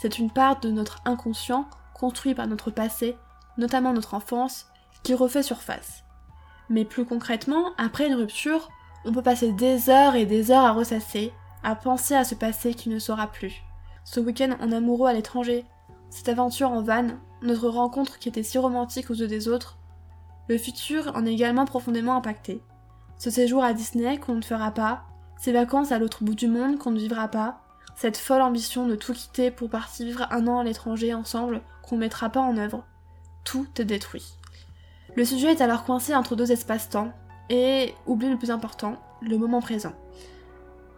C'est 0.00 0.18
une 0.18 0.30
part 0.30 0.60
de 0.60 0.70
notre 0.70 1.00
inconscient 1.06 1.68
construit 1.94 2.34
par 2.34 2.46
notre 2.46 2.70
passé, 2.70 3.16
notamment 3.56 3.92
notre 3.92 4.14
enfance, 4.14 4.66
qui 5.02 5.14
refait 5.14 5.42
surface. 5.42 6.04
Mais 6.68 6.84
plus 6.84 7.06
concrètement, 7.06 7.72
après 7.78 8.06
une 8.06 8.14
rupture, 8.14 8.68
on 9.06 9.12
peut 9.12 9.22
passer 9.22 9.52
des 9.52 9.88
heures 9.88 10.16
et 10.16 10.26
des 10.26 10.50
heures 10.50 10.64
à 10.64 10.72
ressasser, 10.72 11.32
à 11.62 11.74
penser 11.74 12.14
à 12.14 12.24
ce 12.24 12.34
passé 12.34 12.74
qui 12.74 12.90
ne 12.90 12.98
sera 12.98 13.26
plus. 13.26 13.62
Ce 14.04 14.20
week-end 14.20 14.56
en 14.60 14.72
amoureux 14.72 15.08
à 15.08 15.14
l'étranger, 15.14 15.64
cette 16.10 16.28
aventure 16.28 16.70
en 16.70 16.82
van, 16.82 17.08
notre 17.42 17.68
rencontre 17.68 18.18
qui 18.18 18.28
était 18.28 18.42
si 18.42 18.58
romantique 18.58 19.10
aux 19.10 19.14
yeux 19.14 19.26
des 19.26 19.48
autres, 19.48 19.78
le 20.48 20.58
futur 20.58 21.12
en 21.14 21.26
est 21.26 21.32
également 21.32 21.64
profondément 21.64 22.16
impacté 22.16 22.62
ce 23.18 23.30
séjour 23.30 23.62
à 23.64 23.72
Disney 23.72 24.18
qu'on 24.18 24.34
ne 24.34 24.42
fera 24.42 24.70
pas, 24.70 25.04
ces 25.38 25.52
vacances 25.52 25.92
à 25.92 25.98
l'autre 25.98 26.24
bout 26.24 26.34
du 26.34 26.48
monde 26.48 26.78
qu'on 26.78 26.90
ne 26.90 26.98
vivra 26.98 27.28
pas, 27.28 27.60
cette 27.96 28.16
folle 28.16 28.42
ambition 28.42 28.86
de 28.86 28.96
tout 28.96 29.12
quitter 29.12 29.50
pour 29.50 29.70
partir 29.70 30.06
vivre 30.06 30.26
un 30.30 30.46
an 30.46 30.58
à 30.58 30.64
l'étranger 30.64 31.14
ensemble 31.14 31.62
qu'on 31.82 31.94
ne 31.94 32.00
mettra 32.00 32.28
pas 32.28 32.40
en 32.40 32.56
œuvre. 32.56 32.84
Tout 33.44 33.66
est 33.78 33.84
détruit. 33.84 34.34
Le 35.14 35.24
sujet 35.24 35.52
est 35.52 35.60
alors 35.60 35.84
coincé 35.84 36.14
entre 36.14 36.34
deux 36.34 36.50
espaces-temps 36.50 37.12
et 37.50 37.94
oublie 38.06 38.30
le 38.30 38.38
plus 38.38 38.50
important, 38.50 38.96
le 39.20 39.38
moment 39.38 39.60
présent. 39.60 39.92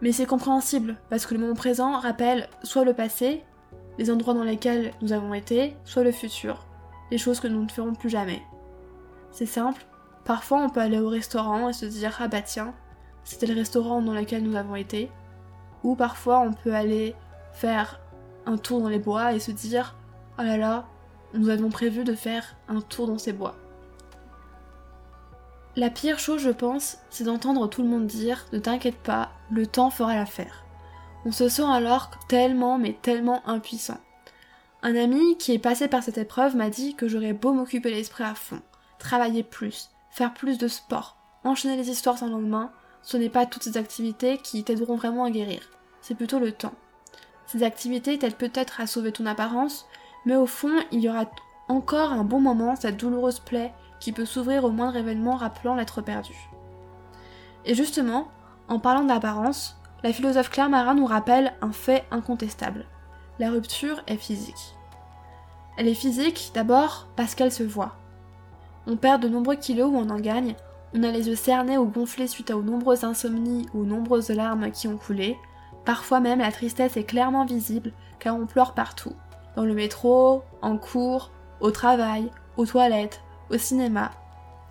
Mais 0.01 0.11
c'est 0.11 0.25
compréhensible, 0.25 0.97
parce 1.09 1.25
que 1.25 1.33
le 1.33 1.39
moment 1.39 1.55
présent 1.55 1.99
rappelle 1.99 2.49
soit 2.63 2.85
le 2.85 2.93
passé, 2.93 3.43
les 3.97 4.09
endroits 4.09 4.33
dans 4.33 4.43
lesquels 4.43 4.91
nous 5.01 5.13
avons 5.13 5.33
été, 5.33 5.75
soit 5.85 6.03
le 6.03 6.11
futur, 6.11 6.65
les 7.11 7.17
choses 7.17 7.39
que 7.39 7.47
nous 7.47 7.63
ne 7.63 7.69
ferons 7.69 7.93
plus 7.93 8.09
jamais. 8.09 8.41
C'est 9.37 9.45
simple, 9.45 9.85
parfois 10.25 10.57
on 10.63 10.69
peut 10.71 10.79
aller 10.79 10.97
au 10.97 11.09
restaurant 11.09 11.69
et 11.69 11.73
se 11.73 11.85
dire 11.85 12.17
ah 12.19 12.27
bah 12.27 12.41
tiens, 12.41 12.73
c'était 13.23 13.45
le 13.45 13.53
restaurant 13.53 14.01
dans 14.01 14.15
lequel 14.15 14.41
nous 14.41 14.55
avons 14.55 14.75
été, 14.75 15.11
ou 15.83 15.93
parfois 15.93 16.39
on 16.39 16.53
peut 16.53 16.73
aller 16.73 17.13
faire 17.51 17.99
un 18.47 18.57
tour 18.57 18.81
dans 18.81 18.89
les 18.89 18.97
bois 18.97 19.33
et 19.33 19.39
se 19.39 19.51
dire 19.51 19.95
oh 20.39 20.41
là 20.41 20.57
là, 20.57 20.85
nous 21.35 21.49
avions 21.49 21.69
prévu 21.69 22.03
de 22.03 22.15
faire 22.15 22.55
un 22.67 22.81
tour 22.81 23.05
dans 23.05 23.19
ces 23.19 23.31
bois. 23.31 23.53
La 25.75 25.91
pire 25.91 26.17
chose, 26.17 26.41
je 26.41 26.49
pense, 26.49 26.97
c'est 27.11 27.25
d'entendre 27.25 27.69
tout 27.69 27.83
le 27.83 27.89
monde 27.89 28.07
dire 28.07 28.47
Ne 28.53 28.57
t'inquiète 28.57 28.97
pas, 28.97 29.29
le 29.51 29.67
temps 29.67 29.91
fera 29.91 30.15
l'affaire. 30.15 30.65
On 31.25 31.31
se 31.31 31.47
sent 31.47 31.69
alors 31.71 32.09
tellement, 32.27 32.79
mais 32.79 32.97
tellement 33.03 33.47
impuissant. 33.47 33.99
Un 34.81 34.95
ami 34.95 35.37
qui 35.37 35.53
est 35.53 35.59
passé 35.59 35.87
par 35.87 36.01
cette 36.01 36.17
épreuve 36.17 36.55
m'a 36.55 36.71
dit 36.71 36.95
que 36.95 37.07
j'aurais 37.07 37.33
beau 37.33 37.53
m'occuper 37.53 37.91
l'esprit 37.91 38.23
à 38.23 38.33
fond, 38.33 38.61
travailler 38.99 39.43
plus, 39.43 39.89
faire 40.09 40.33
plus 40.33 40.57
de 40.57 40.67
sport, 40.67 41.17
enchaîner 41.43 41.77
les 41.77 41.89
histoires 41.89 42.17
sans 42.17 42.29
lendemain, 42.29 42.71
ce 43.01 43.17
n'est 43.17 43.29
pas 43.29 43.45
toutes 43.45 43.63
ces 43.63 43.77
activités 43.77 44.37
qui 44.37 44.63
t'aideront 44.63 44.95
vraiment 44.95 45.23
à 45.25 45.31
guérir, 45.31 45.61
c'est 46.01 46.15
plutôt 46.15 46.39
le 46.39 46.51
temps. 46.51 46.73
Ces 47.45 47.63
activités 47.63 48.17
t'aident 48.17 48.35
peut-être 48.35 48.81
à 48.81 48.87
sauver 48.87 49.11
ton 49.11 49.25
apparence, 49.25 49.87
mais 50.25 50.35
au 50.35 50.45
fond, 50.45 50.77
il 50.91 50.99
y 50.99 51.09
aura 51.09 51.25
encore 51.69 52.11
un 52.11 52.23
bon 52.23 52.41
moment 52.41 52.75
cette 52.75 52.97
douloureuse 52.97 53.39
plaie 53.39 53.73
qui 53.99 54.11
peut 54.11 54.25
s'ouvrir 54.25 54.63
au 54.63 54.71
moindre 54.71 54.97
événement 54.97 55.35
rappelant 55.35 55.75
l'être 55.75 56.01
perdu. 56.01 56.35
Et 57.65 57.75
justement, 57.75 58.27
en 58.67 58.79
parlant 58.79 59.03
d'apparence, 59.03 59.77
la 60.03 60.13
philosophe 60.13 60.49
Claire 60.49 60.69
Marin 60.69 60.93
nous 60.93 61.05
rappelle 61.05 61.53
un 61.61 61.71
fait 61.71 62.05
incontestable. 62.11 62.85
La 63.39 63.49
rupture 63.49 64.01
est 64.07 64.17
physique. 64.17 64.75
Elle 65.77 65.87
est 65.87 65.93
physique 65.93 66.51
d'abord 66.53 67.07
parce 67.15 67.35
qu'elle 67.35 67.51
se 67.51 67.63
voit. 67.63 67.95
On 68.87 68.95
perd 68.95 69.21
de 69.21 69.27
nombreux 69.27 69.55
kilos 69.55 69.91
ou 69.91 69.97
on 69.97 70.09
en 70.09 70.19
gagne, 70.19 70.55
on 70.95 71.03
a 71.03 71.11
les 71.11 71.27
yeux 71.27 71.35
cernés 71.35 71.77
ou 71.77 71.85
gonflés 71.85 72.27
suite 72.27 72.51
aux 72.51 72.61
nombreuses 72.61 73.03
insomnies 73.03 73.65
ou 73.73 73.81
aux 73.81 73.85
nombreuses 73.85 74.29
larmes 74.29 74.71
qui 74.71 74.87
ont 74.87 74.97
coulé. 74.97 75.37
Parfois 75.83 76.21
même 76.21 76.39
la 76.39 76.53
tristesse 76.53 76.95
est 76.95 77.03
clairement 77.03 77.45
visible 77.45 77.91
car 78.19 78.35
on 78.35 78.45
pleure 78.45 78.73
partout. 78.73 79.13
Dans 79.57 79.65
le 79.65 79.73
métro, 79.73 80.43
en 80.61 80.77
cours, 80.77 81.31
au 81.59 81.71
travail, 81.71 82.31
aux 82.55 82.65
toilettes, 82.65 83.21
au 83.49 83.57
cinéma. 83.57 84.11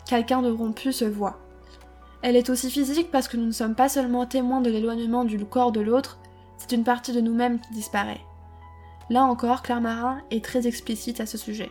Quelqu'un 0.07 0.41
de 0.41 0.51
rompu 0.51 0.93
se 0.93 1.05
voit. 1.05 1.39
Elle 2.23 2.37
est 2.37 2.49
aussi 2.49 2.71
physique 2.71 3.11
parce 3.11 3.29
que 3.29 3.37
nous 3.37 3.47
ne 3.47 3.53
sommes 3.53 3.75
pas 3.75 3.91
seulement 3.91 4.25
témoins 4.25 4.63
de 4.63 4.71
l'éloignement 4.71 5.25
du 5.25 5.45
corps 5.45 5.73
de 5.73 5.81
l'autre, 5.81 6.19
c'est 6.57 6.73
une 6.73 6.85
partie 6.85 7.13
de 7.13 7.21
nous-mêmes 7.21 7.61
qui 7.61 7.73
disparaît. 7.75 8.21
Là 9.11 9.25
encore, 9.25 9.63
Claire 9.63 9.83
Marin 9.83 10.23
est 10.31 10.45
très 10.45 10.67
explicite 10.67 11.21
à 11.21 11.27
ce 11.27 11.37
sujet. 11.37 11.71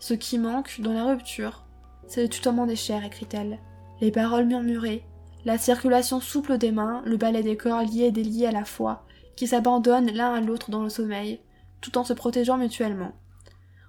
Ce 0.00 0.14
qui 0.14 0.38
manque 0.38 0.80
dans 0.80 0.92
la 0.92 1.04
rupture, 1.04 1.64
c'est 2.06 2.22
le 2.22 2.28
tutoiement 2.28 2.66
des 2.66 2.76
chairs, 2.76 3.04
écrit-elle, 3.04 3.58
les 4.00 4.10
paroles 4.10 4.46
murmurées, 4.46 5.04
la 5.44 5.58
circulation 5.58 6.20
souple 6.20 6.56
des 6.58 6.72
mains, 6.72 7.02
le 7.04 7.16
balai 7.16 7.42
des 7.42 7.56
corps 7.56 7.82
liés 7.82 8.04
et 8.04 8.12
déliés 8.12 8.46
à 8.46 8.52
la 8.52 8.64
fois, 8.64 9.04
qui 9.36 9.46
s'abandonnent 9.46 10.12
l'un 10.12 10.34
à 10.34 10.40
l'autre 10.40 10.70
dans 10.70 10.82
le 10.82 10.88
sommeil, 10.88 11.40
tout 11.80 11.98
en 11.98 12.04
se 12.04 12.12
protégeant 12.12 12.58
mutuellement. 12.58 13.12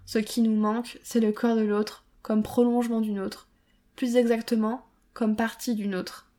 Ce 0.06 0.20
qui 0.20 0.42
nous 0.42 0.56
manque, 0.56 1.00
c'est 1.04 1.20
le 1.20 1.32
corps 1.32 1.56
de 1.56 1.62
l'autre, 1.62 2.06
comme 2.22 2.44
prolongement 2.44 3.01
d'une 3.01 3.20
autre, 3.20 3.48
plus 3.96 4.16
exactement, 4.16 4.86
comme 5.13 5.36
partie 5.36 5.75
d'une 5.75 5.96
autre. 5.96 6.32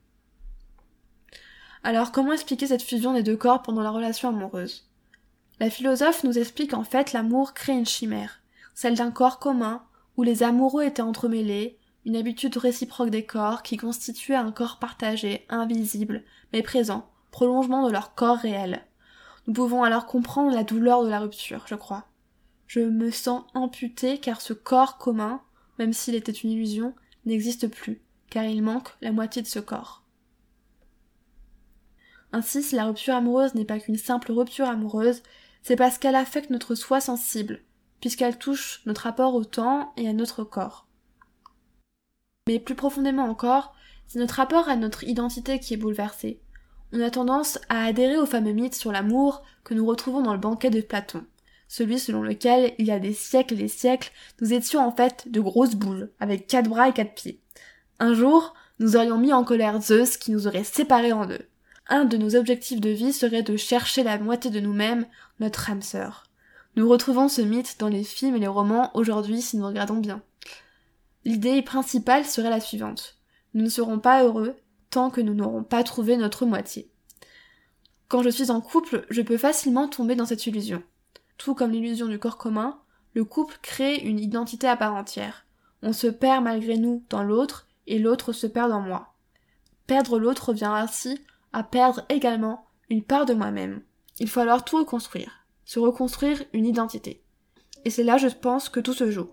Alors 1.82 2.12
comment 2.12 2.32
expliquer 2.32 2.66
cette 2.66 2.82
fusion 2.82 3.14
des 3.14 3.22
deux 3.22 3.36
corps 3.36 3.62
pendant 3.62 3.82
la 3.82 3.90
relation 3.90 4.28
amoureuse? 4.28 4.90
La 5.60 5.70
philosophe 5.70 6.24
nous 6.24 6.38
explique 6.38 6.74
en 6.74 6.84
fait 6.84 7.12
l'amour 7.12 7.54
crée 7.54 7.72
une 7.72 7.86
chimère, 7.86 8.39
celle 8.80 8.94
d'un 8.94 9.10
corps 9.10 9.38
commun, 9.38 9.82
où 10.16 10.22
les 10.22 10.42
amoureux 10.42 10.84
étaient 10.84 11.02
entremêlés, 11.02 11.78
une 12.06 12.16
habitude 12.16 12.56
réciproque 12.56 13.10
des 13.10 13.26
corps 13.26 13.62
qui 13.62 13.76
constituait 13.76 14.36
un 14.36 14.52
corps 14.52 14.78
partagé, 14.78 15.44
invisible, 15.50 16.24
mais 16.54 16.62
présent, 16.62 17.10
prolongement 17.30 17.86
de 17.86 17.92
leur 17.92 18.14
corps 18.14 18.38
réel. 18.38 18.86
Nous 19.46 19.52
pouvons 19.52 19.82
alors 19.82 20.06
comprendre 20.06 20.54
la 20.54 20.64
douleur 20.64 21.04
de 21.04 21.10
la 21.10 21.20
rupture, 21.20 21.66
je 21.66 21.74
crois. 21.74 22.06
Je 22.68 22.80
me 22.80 23.10
sens 23.10 23.44
amputée 23.52 24.16
car 24.16 24.40
ce 24.40 24.54
corps 24.54 24.96
commun, 24.96 25.42
même 25.78 25.92
s'il 25.92 26.14
était 26.14 26.32
une 26.32 26.52
illusion, 26.52 26.94
n'existe 27.26 27.68
plus, 27.68 28.00
car 28.30 28.44
il 28.44 28.62
manque 28.62 28.96
la 29.02 29.12
moitié 29.12 29.42
de 29.42 29.46
ce 29.46 29.58
corps. 29.58 30.04
Ainsi, 32.32 32.62
si 32.62 32.76
la 32.76 32.86
rupture 32.86 33.14
amoureuse 33.14 33.54
n'est 33.54 33.66
pas 33.66 33.78
qu'une 33.78 33.98
simple 33.98 34.32
rupture 34.32 34.70
amoureuse, 34.70 35.22
c'est 35.60 35.76
parce 35.76 35.98
qu'elle 35.98 36.16
affecte 36.16 36.48
notre 36.48 36.74
soi 36.74 37.02
sensible, 37.02 37.60
puisqu'elle 38.00 38.38
touche 38.38 38.82
notre 38.86 39.02
rapport 39.02 39.34
au 39.34 39.44
temps 39.44 39.92
et 39.96 40.08
à 40.08 40.12
notre 40.12 40.44
corps. 40.44 40.86
Mais 42.46 42.58
plus 42.58 42.74
profondément 42.74 43.24
encore, 43.24 43.74
c'est 44.06 44.18
notre 44.18 44.34
rapport 44.34 44.68
à 44.68 44.76
notre 44.76 45.04
identité 45.04 45.60
qui 45.60 45.74
est 45.74 45.76
bouleversé. 45.76 46.40
On 46.92 47.00
a 47.00 47.10
tendance 47.10 47.58
à 47.68 47.84
adhérer 47.84 48.18
au 48.18 48.26
fameux 48.26 48.52
mythe 48.52 48.74
sur 48.74 48.90
l'amour 48.90 49.42
que 49.62 49.74
nous 49.74 49.86
retrouvons 49.86 50.22
dans 50.22 50.32
le 50.32 50.40
banquet 50.40 50.70
de 50.70 50.80
Platon, 50.80 51.24
celui 51.70 52.00
selon 52.00 52.22
lequel, 52.22 52.74
il 52.78 52.86
y 52.86 52.90
a 52.90 52.98
des 52.98 53.12
siècles 53.12 53.54
et 53.54 53.58
des 53.58 53.68
siècles, 53.68 54.10
nous 54.40 54.52
étions 54.52 54.84
en 54.84 54.90
fait 54.90 55.30
de 55.30 55.40
grosses 55.40 55.76
boules, 55.76 56.10
avec 56.18 56.48
quatre 56.48 56.68
bras 56.68 56.88
et 56.88 56.92
quatre 56.92 57.14
pieds. 57.14 57.40
Un 58.00 58.12
jour, 58.12 58.54
nous 58.80 58.96
aurions 58.96 59.18
mis 59.18 59.32
en 59.32 59.44
colère 59.44 59.80
Zeus 59.80 60.16
qui 60.16 60.32
nous 60.32 60.48
aurait 60.48 60.64
séparés 60.64 61.12
en 61.12 61.26
deux. 61.26 61.46
Un 61.88 62.06
de 62.06 62.16
nos 62.16 62.34
objectifs 62.34 62.80
de 62.80 62.90
vie 62.90 63.12
serait 63.12 63.44
de 63.44 63.56
chercher 63.56 64.02
la 64.02 64.18
moitié 64.18 64.50
de 64.50 64.58
nous-mêmes, 64.58 65.06
notre 65.38 65.70
âme 65.70 65.80
sœur. 65.80 66.24
Nous 66.76 66.88
retrouvons 66.88 67.28
ce 67.28 67.42
mythe 67.42 67.80
dans 67.80 67.88
les 67.88 68.04
films 68.04 68.36
et 68.36 68.40
les 68.40 68.46
romans 68.46 68.90
aujourd'hui 68.94 69.42
si 69.42 69.56
nous 69.56 69.66
regardons 69.66 69.96
bien. 69.96 70.22
L'idée 71.24 71.62
principale 71.62 72.24
serait 72.24 72.48
la 72.48 72.60
suivante. 72.60 73.18
Nous 73.54 73.64
ne 73.64 73.68
serons 73.68 73.98
pas 73.98 74.22
heureux 74.22 74.54
tant 74.88 75.10
que 75.10 75.20
nous 75.20 75.34
n'aurons 75.34 75.64
pas 75.64 75.82
trouvé 75.82 76.16
notre 76.16 76.46
moitié. 76.46 76.88
Quand 78.08 78.22
je 78.22 78.28
suis 78.28 78.50
en 78.52 78.60
couple, 78.60 79.04
je 79.10 79.22
peux 79.22 79.36
facilement 79.36 79.88
tomber 79.88 80.14
dans 80.14 80.26
cette 80.26 80.46
illusion. 80.46 80.82
Tout 81.38 81.54
comme 81.54 81.72
l'illusion 81.72 82.06
du 82.06 82.20
corps 82.20 82.38
commun, 82.38 82.78
le 83.14 83.24
couple 83.24 83.58
crée 83.62 83.96
une 83.96 84.20
identité 84.20 84.68
à 84.68 84.76
part 84.76 84.94
entière. 84.94 85.46
On 85.82 85.92
se 85.92 86.06
perd 86.06 86.44
malgré 86.44 86.76
nous 86.76 87.04
dans 87.10 87.24
l'autre 87.24 87.66
et 87.88 87.98
l'autre 87.98 88.32
se 88.32 88.46
perd 88.46 88.70
dans 88.70 88.80
moi. 88.80 89.14
Perdre 89.88 90.20
l'autre 90.20 90.50
revient 90.50 90.70
ainsi 90.72 91.20
à 91.52 91.64
perdre 91.64 92.04
également 92.08 92.66
une 92.90 93.02
part 93.02 93.26
de 93.26 93.34
moi-même. 93.34 93.82
Il 94.20 94.28
faut 94.28 94.40
alors 94.40 94.64
tout 94.64 94.78
reconstruire 94.78 95.39
se 95.64 95.78
reconstruire 95.78 96.42
une 96.52 96.66
identité. 96.66 97.22
Et 97.84 97.90
c'est 97.90 98.04
là, 98.04 98.16
je 98.16 98.28
pense, 98.28 98.68
que 98.68 98.80
tout 98.80 98.92
se 98.92 99.10
joue. 99.10 99.30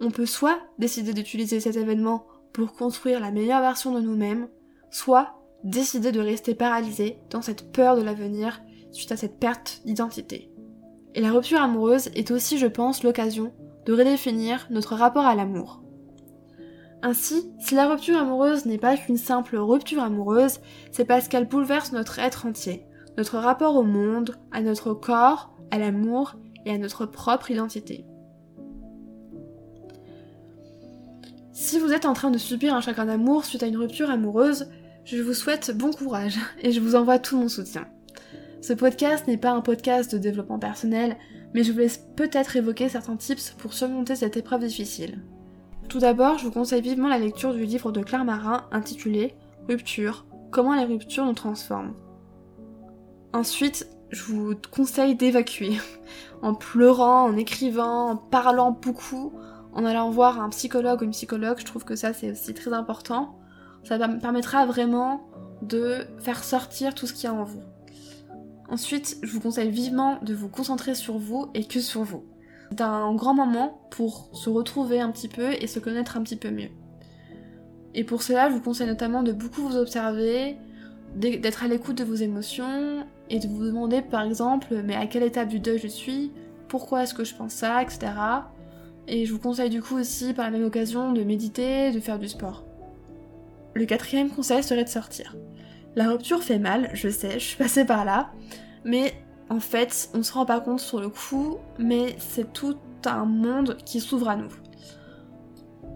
On 0.00 0.10
peut 0.10 0.26
soit 0.26 0.58
décider 0.78 1.14
d'utiliser 1.14 1.60
cet 1.60 1.76
événement 1.76 2.26
pour 2.52 2.72
construire 2.72 3.20
la 3.20 3.30
meilleure 3.30 3.60
version 3.60 3.92
de 3.94 4.00
nous-mêmes, 4.00 4.48
soit 4.90 5.34
décider 5.64 6.12
de 6.12 6.20
rester 6.20 6.54
paralysé 6.54 7.18
dans 7.30 7.42
cette 7.42 7.72
peur 7.72 7.96
de 7.96 8.02
l'avenir 8.02 8.60
suite 8.92 9.12
à 9.12 9.16
cette 9.16 9.38
perte 9.38 9.82
d'identité. 9.84 10.50
Et 11.14 11.20
la 11.20 11.32
rupture 11.32 11.60
amoureuse 11.60 12.08
est 12.14 12.30
aussi, 12.30 12.58
je 12.58 12.66
pense, 12.66 13.02
l'occasion 13.02 13.52
de 13.86 13.92
redéfinir 13.92 14.66
notre 14.70 14.94
rapport 14.94 15.26
à 15.26 15.34
l'amour. 15.34 15.82
Ainsi, 17.02 17.52
si 17.58 17.74
la 17.74 17.88
rupture 17.88 18.18
amoureuse 18.18 18.66
n'est 18.66 18.78
pas 18.78 18.96
qu'une 18.96 19.16
simple 19.16 19.56
rupture 19.56 20.02
amoureuse, 20.02 20.60
c'est 20.92 21.04
parce 21.04 21.28
qu'elle 21.28 21.48
bouleverse 21.48 21.92
notre 21.92 22.18
être 22.18 22.46
entier, 22.46 22.86
notre 23.16 23.38
rapport 23.38 23.76
au 23.76 23.82
monde, 23.82 24.36
à 24.50 24.60
notre 24.60 24.92
corps, 24.92 25.55
à 25.70 25.78
l'amour 25.78 26.36
et 26.64 26.72
à 26.72 26.78
notre 26.78 27.06
propre 27.06 27.50
identité. 27.50 28.04
Si 31.52 31.78
vous 31.78 31.92
êtes 31.92 32.04
en 32.04 32.12
train 32.12 32.30
de 32.30 32.38
subir 32.38 32.74
un 32.74 32.80
chagrin 32.80 33.06
d'amour 33.06 33.44
suite 33.44 33.62
à 33.62 33.66
une 33.66 33.78
rupture 33.78 34.10
amoureuse, 34.10 34.68
je 35.04 35.22
vous 35.22 35.34
souhaite 35.34 35.76
bon 35.76 35.90
courage 35.90 36.38
et 36.62 36.72
je 36.72 36.80
vous 36.80 36.94
envoie 36.94 37.18
tout 37.18 37.38
mon 37.38 37.48
soutien. 37.48 37.86
Ce 38.60 38.72
podcast 38.72 39.26
n'est 39.26 39.36
pas 39.36 39.52
un 39.52 39.60
podcast 39.60 40.12
de 40.12 40.18
développement 40.18 40.58
personnel, 40.58 41.16
mais 41.54 41.62
je 41.62 41.72
vous 41.72 41.78
laisse 41.78 42.04
peut-être 42.16 42.56
évoquer 42.56 42.88
certains 42.88 43.16
tips 43.16 43.50
pour 43.58 43.72
surmonter 43.72 44.16
cette 44.16 44.36
épreuve 44.36 44.64
difficile. 44.64 45.22
Tout 45.88 46.00
d'abord, 46.00 46.38
je 46.38 46.44
vous 46.44 46.50
conseille 46.50 46.82
vivement 46.82 47.08
la 47.08 47.18
lecture 47.18 47.54
du 47.54 47.64
livre 47.64 47.92
de 47.92 48.02
Claire 48.02 48.24
Marin 48.24 48.66
intitulé 48.72 49.34
Rupture, 49.68 50.26
comment 50.50 50.74
les 50.74 50.84
ruptures 50.84 51.24
nous 51.24 51.32
transforment. 51.32 51.94
Ensuite, 53.32 53.88
je 54.10 54.22
vous 54.24 54.54
conseille 54.70 55.14
d'évacuer. 55.14 55.78
En 56.42 56.54
pleurant, 56.54 57.24
en 57.24 57.36
écrivant, 57.36 58.10
en 58.10 58.16
parlant 58.16 58.70
beaucoup, 58.70 59.32
en 59.72 59.84
allant 59.84 60.10
voir 60.10 60.40
un 60.40 60.50
psychologue 60.50 61.00
ou 61.00 61.04
une 61.04 61.10
psychologue, 61.10 61.58
je 61.58 61.64
trouve 61.64 61.84
que 61.84 61.96
ça 61.96 62.12
c'est 62.12 62.32
aussi 62.32 62.54
très 62.54 62.72
important. 62.72 63.38
Ça 63.84 63.98
permettra 63.98 64.66
vraiment 64.66 65.28
de 65.62 66.06
faire 66.18 66.44
sortir 66.44 66.94
tout 66.94 67.06
ce 67.06 67.14
qu'il 67.14 67.24
y 67.24 67.26
a 67.26 67.34
en 67.34 67.44
vous. 67.44 67.62
Ensuite, 68.68 69.16
je 69.22 69.32
vous 69.32 69.40
conseille 69.40 69.70
vivement 69.70 70.18
de 70.22 70.34
vous 70.34 70.48
concentrer 70.48 70.94
sur 70.94 71.18
vous 71.18 71.46
et 71.54 71.64
que 71.64 71.80
sur 71.80 72.02
vous. 72.02 72.24
C'est 72.70 72.80
un 72.80 73.14
grand 73.14 73.34
moment 73.34 73.80
pour 73.90 74.28
se 74.32 74.50
retrouver 74.50 75.00
un 75.00 75.10
petit 75.10 75.28
peu 75.28 75.52
et 75.52 75.66
se 75.66 75.78
connaître 75.78 76.16
un 76.16 76.22
petit 76.22 76.36
peu 76.36 76.50
mieux. 76.50 76.70
Et 77.94 78.04
pour 78.04 78.22
cela, 78.22 78.50
je 78.50 78.54
vous 78.54 78.60
conseille 78.60 78.88
notamment 78.88 79.22
de 79.22 79.32
beaucoup 79.32 79.62
vous 79.62 79.76
observer, 79.76 80.56
d'être 81.14 81.64
à 81.64 81.68
l'écoute 81.68 81.96
de 81.96 82.04
vos 82.04 82.14
émotions 82.14 83.06
et 83.30 83.38
de 83.38 83.48
vous 83.48 83.64
demander 83.64 84.02
par 84.02 84.22
exemple 84.22 84.82
mais 84.84 84.94
à 84.94 85.06
quelle 85.06 85.22
étape 85.22 85.48
du 85.48 85.60
deuil 85.60 85.78
je 85.78 85.88
suis, 85.88 86.32
pourquoi 86.68 87.02
est-ce 87.02 87.14
que 87.14 87.24
je 87.24 87.34
pense 87.34 87.52
ça, 87.52 87.82
etc. 87.82 88.12
Et 89.08 89.24
je 89.24 89.32
vous 89.32 89.38
conseille 89.38 89.70
du 89.70 89.82
coup 89.82 89.96
aussi 89.96 90.34
par 90.34 90.46
la 90.46 90.50
même 90.50 90.64
occasion 90.64 91.12
de 91.12 91.22
méditer, 91.22 91.92
de 91.92 92.00
faire 92.00 92.18
du 92.18 92.28
sport. 92.28 92.64
Le 93.74 93.84
quatrième 93.84 94.30
conseil 94.30 94.62
serait 94.62 94.84
de 94.84 94.88
sortir. 94.88 95.36
La 95.94 96.08
rupture 96.10 96.42
fait 96.42 96.58
mal, 96.58 96.90
je 96.92 97.08
sais, 97.08 97.38
je 97.38 97.44
suis 97.44 97.56
passée 97.56 97.84
par 97.84 98.04
là, 98.04 98.30
mais 98.84 99.14
en 99.48 99.60
fait, 99.60 100.10
on 100.14 100.22
se 100.22 100.32
rend 100.32 100.44
pas 100.44 100.60
compte 100.60 100.80
sur 100.80 101.00
le 101.00 101.08
coup, 101.08 101.56
mais 101.78 102.16
c'est 102.18 102.52
tout 102.52 102.76
un 103.04 103.24
monde 103.24 103.76
qui 103.84 104.00
s'ouvre 104.00 104.28
à 104.28 104.36
nous. 104.36 104.52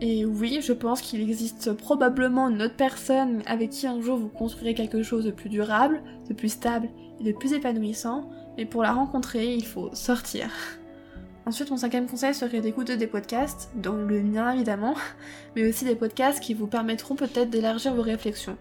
Et 0.01 0.25
oui, 0.25 0.61
je 0.63 0.73
pense 0.73 1.03
qu'il 1.03 1.21
existe 1.21 1.73
probablement 1.73 2.49
une 2.49 2.63
autre 2.63 2.77
personne 2.77 3.43
avec 3.47 3.71
qui 3.71 3.87
un 3.87 4.01
jour 4.01 4.17
vous 4.17 4.29
construirez 4.29 4.75
quelque 4.75 5.03
chose 5.03 5.25
de 5.25 5.31
plus 5.31 5.51
durable, 5.51 6.01
de 6.29 6.35
plus 6.35 6.49
stable 6.49 6.89
de 7.21 7.33
plus 7.33 7.53
épanouissant, 7.53 8.29
mais 8.57 8.65
pour 8.65 8.83
la 8.83 8.93
rencontrer, 8.93 9.55
il 9.55 9.65
faut 9.65 9.91
sortir. 9.93 10.51
Ensuite, 11.47 11.71
mon 11.71 11.77
cinquième 11.77 12.07
conseil 12.07 12.35
serait 12.35 12.61
d'écouter 12.61 12.97
des 12.97 13.07
podcasts, 13.07 13.71
dont 13.75 13.95
le 13.95 14.23
mien 14.23 14.53
évidemment, 14.53 14.95
mais 15.57 15.69
aussi 15.69 15.85
des 15.85 15.97
podcasts 15.97 16.41
qui 16.41 16.55
vous 16.55 16.67
permettront 16.67 17.17
peut-être 17.17 17.51
d'élargir 17.51 17.95
vos 17.95 18.03
réflexions. 18.03 18.57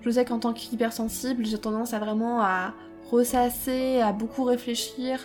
Je 0.00 0.10
sais 0.10 0.24
qu'en 0.24 0.38
tant 0.38 0.52
qu'hypersensible, 0.52 1.44
j'ai 1.46 1.58
tendance 1.58 1.94
à 1.94 1.98
vraiment 1.98 2.40
à 2.40 2.74
ressasser, 3.10 4.00
à 4.00 4.12
beaucoup 4.12 4.44
réfléchir, 4.44 5.20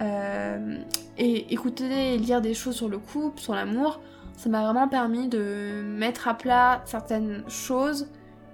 euh, 0.00 0.78
et 1.16 1.52
écouter 1.52 2.14
et 2.14 2.18
lire 2.18 2.40
des 2.40 2.54
choses 2.54 2.76
sur 2.76 2.88
le 2.88 2.98
couple, 2.98 3.40
sur 3.40 3.54
l'amour, 3.54 4.00
ça 4.36 4.48
m'a 4.48 4.62
vraiment 4.62 4.86
permis 4.86 5.26
de 5.28 5.82
mettre 5.84 6.28
à 6.28 6.34
plat 6.34 6.82
certaines 6.84 7.42
choses 7.48 8.08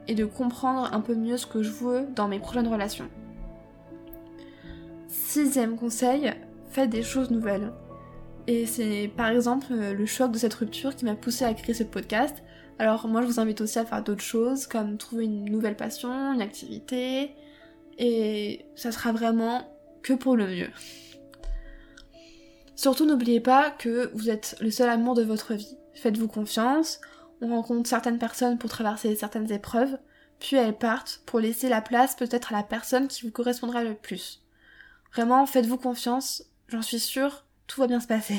et 0.09 0.15
de 0.15 0.25
comprendre 0.25 0.89
un 0.93 1.01
peu 1.01 1.15
mieux 1.15 1.37
ce 1.37 1.47
que 1.47 1.63
je 1.63 1.71
veux 1.71 2.07
dans 2.15 2.27
mes 2.27 2.39
prochaines 2.39 2.69
relations. 2.69 3.09
Sixième 5.15 5.77
conseil, 5.77 6.33
faites 6.71 6.91
des 6.91 7.05
choses 7.05 7.31
nouvelles. 7.31 7.73
Et 8.49 8.67
c'est 8.67 9.09
par 9.17 9.29
exemple 9.29 9.73
le 9.73 10.07
choc 10.07 10.33
de 10.33 10.39
cette 10.39 10.55
rupture 10.55 10.97
qui 10.97 11.05
m'a 11.05 11.15
poussé 11.15 11.45
à 11.45 11.55
créer 11.55 11.73
ce 11.73 11.85
podcast. 11.85 12.43
Alors 12.81 13.07
moi 13.07 13.23
je 13.23 13.29
vous 13.29 13.39
invite 13.39 13.61
aussi 13.61 13.79
à 13.79 13.85
faire 13.85 14.03
d'autres 14.03 14.25
choses 14.25 14.67
comme 14.67 14.99
trouver 14.99 15.27
une 15.27 15.45
nouvelle 15.45 15.77
passion, 15.77 16.11
une 16.33 16.43
activité, 16.43 17.31
et 17.97 18.67
ça 18.75 18.91
sera 18.91 19.13
vraiment 19.13 19.63
que 20.03 20.15
pour 20.15 20.37
le 20.37 20.49
mieux. 20.49 20.71
Surtout 22.75 23.07
n'oubliez 23.07 23.41
pas 23.41 23.71
que 23.71 24.11
vous 24.15 24.31
êtes 24.31 24.57
le 24.61 24.73
seul 24.73 24.91
amour 24.91 25.15
de 25.15 25.23
votre 25.23 25.55
vie. 25.55 25.79
Faites-vous 25.95 26.27
confiance, 26.27 27.01
on 27.41 27.51
rencontre 27.51 27.89
certaines 27.89 28.19
personnes 28.19 28.59
pour 28.59 28.69
traverser 28.69 29.15
certaines 29.15 29.53
épreuves, 29.53 29.97
puis 30.41 30.57
elles 30.57 30.77
partent 30.77 31.23
pour 31.25 31.39
laisser 31.39 31.69
la 31.69 31.83
place 31.83 32.17
peut-être 32.17 32.53
à 32.53 32.57
la 32.57 32.65
personne 32.65 33.07
qui 33.07 33.25
vous 33.25 33.31
correspondra 33.31 33.85
le 33.85 33.95
plus. 33.95 34.44
Vraiment, 35.15 35.47
faites-vous 35.47 35.79
confiance, 35.79 36.43
j'en 36.67 36.83
suis 36.83 36.99
sûre, 36.99 37.45
tout 37.69 37.81
va 37.81 37.87
bien 37.87 38.01
se 38.01 38.09
passer. 38.09 38.39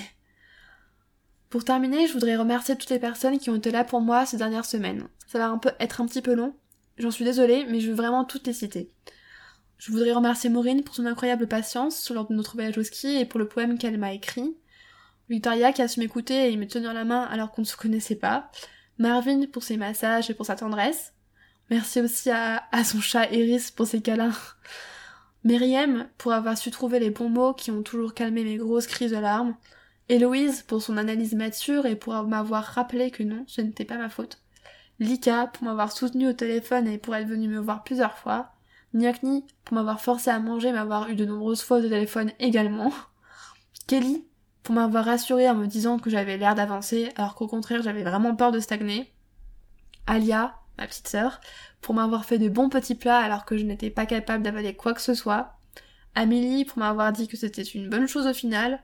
Pour 1.49 1.63
terminer, 1.63 2.05
je 2.07 2.13
voudrais 2.13 2.35
remercier 2.35 2.75
toutes 2.75 2.89
les 2.89 2.99
personnes 2.99 3.39
qui 3.39 3.49
ont 3.49 3.55
été 3.55 3.71
là 3.71 3.85
pour 3.85 4.01
moi 4.01 4.25
ces 4.25 4.35
dernières 4.35 4.65
semaines. 4.65 5.07
Ça 5.25 5.39
va 5.39 5.59
être 5.79 6.01
un 6.01 6.05
petit 6.05 6.21
peu 6.21 6.33
long, 6.33 6.53
j'en 6.97 7.11
suis 7.11 7.23
désolée, 7.23 7.65
mais 7.69 7.79
je 7.79 7.89
veux 7.89 7.95
vraiment 7.95 8.25
toutes 8.25 8.45
les 8.45 8.53
citer. 8.53 8.91
Je 9.77 9.91
voudrais 9.91 10.11
remercier 10.11 10.49
Maureen 10.49 10.83
pour 10.83 10.95
son 10.95 11.05
incroyable 11.05 11.47
patience 11.47 12.09
lors 12.09 12.27
de 12.27 12.33
notre 12.33 12.55
voyage 12.55 12.77
au 12.77 12.83
ski 12.83 13.15
et 13.15 13.25
pour 13.25 13.39
le 13.39 13.47
poème 13.47 13.77
qu'elle 13.77 13.97
m'a 13.97 14.13
écrit. 14.13 14.57
Victoria 15.29 15.71
qui 15.71 15.81
a 15.81 15.87
su 15.87 16.01
m'écouter 16.01 16.51
et 16.51 16.57
me 16.57 16.67
tenir 16.67 16.93
la 16.93 17.05
main 17.05 17.23
alors 17.23 17.51
qu'on 17.51 17.61
ne 17.61 17.67
se 17.67 17.77
connaissait 17.77 18.15
pas. 18.15 18.51
Marvin 18.97 19.45
pour 19.47 19.63
ses 19.63 19.77
massages 19.77 20.29
et 20.29 20.33
pour 20.33 20.45
sa 20.45 20.55
tendresse. 20.55 21.13
Merci 21.69 22.01
aussi 22.01 22.29
à, 22.29 22.63
à 22.71 22.83
son 22.83 22.99
chat 22.99 23.31
Eris 23.31 23.71
pour 23.75 23.87
ses 23.87 24.01
câlins. 24.01 24.33
Myriam 25.45 26.07
pour 26.17 26.33
avoir 26.33 26.57
su 26.57 26.71
trouver 26.71 26.99
les 26.99 27.11
bons 27.11 27.29
mots 27.29 27.53
qui 27.53 27.69
ont 27.69 27.83
toujours 27.83 28.15
calmé 28.15 28.43
mes 28.43 28.57
grosses 28.57 28.87
crises 28.87 29.11
de 29.11 29.17
larmes. 29.17 29.55
Héloïse 30.09 30.63
pour 30.63 30.81
son 30.81 30.97
analyse 30.97 31.35
mature 31.35 31.85
et 31.85 31.95
pour 31.95 32.13
m'avoir 32.23 32.63
rappelé 32.63 33.11
que 33.11 33.21
non, 33.21 33.43
ce 33.47 33.61
n'était 33.61 33.85
pas 33.85 33.97
ma 33.97 34.09
faute. 34.09 34.41
Lika 34.99 35.47
pour 35.47 35.65
m'avoir 35.65 35.91
soutenu 35.91 36.27
au 36.27 36.33
téléphone 36.33 36.87
et 36.87 36.97
pour 36.97 37.15
être 37.15 37.27
venue 37.27 37.47
me 37.47 37.59
voir 37.59 37.83
plusieurs 37.83 38.17
fois. 38.17 38.53
Nyakni 38.95 39.45
pour 39.65 39.75
m'avoir 39.75 40.01
forcé 40.01 40.31
à 40.31 40.39
manger 40.39 40.69
et 40.69 40.73
m'avoir 40.73 41.09
eu 41.09 41.15
de 41.15 41.25
nombreuses 41.25 41.61
fois 41.61 41.77
au 41.77 41.81
téléphone 41.81 42.31
également. 42.39 42.91
Kelly 43.87 44.25
pour 44.63 44.73
m'avoir 44.73 45.05
rassuré 45.05 45.47
en 45.47 45.53
me 45.53 45.67
disant 45.67 45.99
que 45.99 46.09
j'avais 46.09 46.37
l'air 46.37 46.55
d'avancer 46.55 47.11
alors 47.17 47.35
qu'au 47.35 47.47
contraire 47.47 47.83
j'avais 47.83 48.03
vraiment 48.03 48.35
peur 48.35 48.51
de 48.51 48.59
stagner. 48.59 49.11
Alia, 50.07 50.55
ma 50.79 50.87
petite 50.87 51.07
sœur, 51.07 51.39
pour 51.85 51.93
m'avoir 51.93 52.25
fait 52.25 52.39
de 52.39 52.49
bons 52.49 52.67
petits 52.67 52.95
plats 52.95 53.19
alors 53.19 53.45
que 53.45 53.57
je 53.57 53.63
n'étais 53.63 53.91
pas 53.91 54.07
capable 54.07 54.43
d'avaler 54.43 54.73
quoi 54.73 54.95
que 54.95 55.01
ce 55.01 55.13
soit. 55.13 55.59
Amélie 56.15 56.65
pour 56.65 56.79
m'avoir 56.79 57.11
dit 57.11 57.27
que 57.27 57.37
c'était 57.37 57.61
une 57.61 57.89
bonne 57.89 58.07
chose 58.07 58.25
au 58.25 58.33
final. 58.33 58.81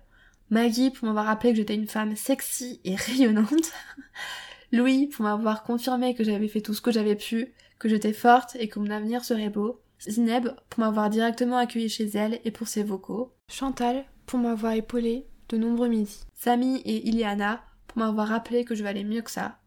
Maggie 0.51 0.91
pour 0.91 1.07
m'avoir 1.07 1.25
rappelé 1.25 1.51
que 1.51 1.57
j'étais 1.57 1.73
une 1.73 1.87
femme 1.87 2.15
sexy 2.15 2.79
et 2.83 2.93
rayonnante. 2.95 3.73
Louis 4.71 5.07
pour 5.07 5.23
m'avoir 5.23 5.63
confirmé 5.63 6.13
que 6.13 6.23
j'avais 6.23 6.47
fait 6.47 6.61
tout 6.61 6.75
ce 6.75 6.81
que 6.81 6.91
j'avais 6.91 7.15
pu, 7.15 7.55
que 7.79 7.89
j'étais 7.89 8.13
forte 8.13 8.55
et 8.59 8.67
que 8.67 8.77
mon 8.77 8.91
avenir 8.91 9.25
serait 9.25 9.49
beau. 9.49 9.81
Zineb 10.07 10.49
pour 10.69 10.81
m'avoir 10.81 11.09
directement 11.09 11.57
accueilli 11.57 11.89
chez 11.89 12.05
elle 12.05 12.39
et 12.45 12.51
pour 12.51 12.67
ses 12.67 12.83
vocaux. 12.83 13.33
Chantal 13.49 14.05
pour 14.27 14.37
m'avoir 14.37 14.73
épaulé 14.73 15.25
de 15.49 15.57
nombreux 15.57 15.87
midis. 15.87 16.21
Samy 16.35 16.77
et 16.85 17.07
Iliana 17.07 17.63
pour 17.87 17.97
m'avoir 17.97 18.27
rappelé 18.27 18.63
que 18.63 18.75
je 18.75 18.83
valais 18.83 19.03
mieux 19.03 19.23
que 19.23 19.31
ça. 19.31 19.57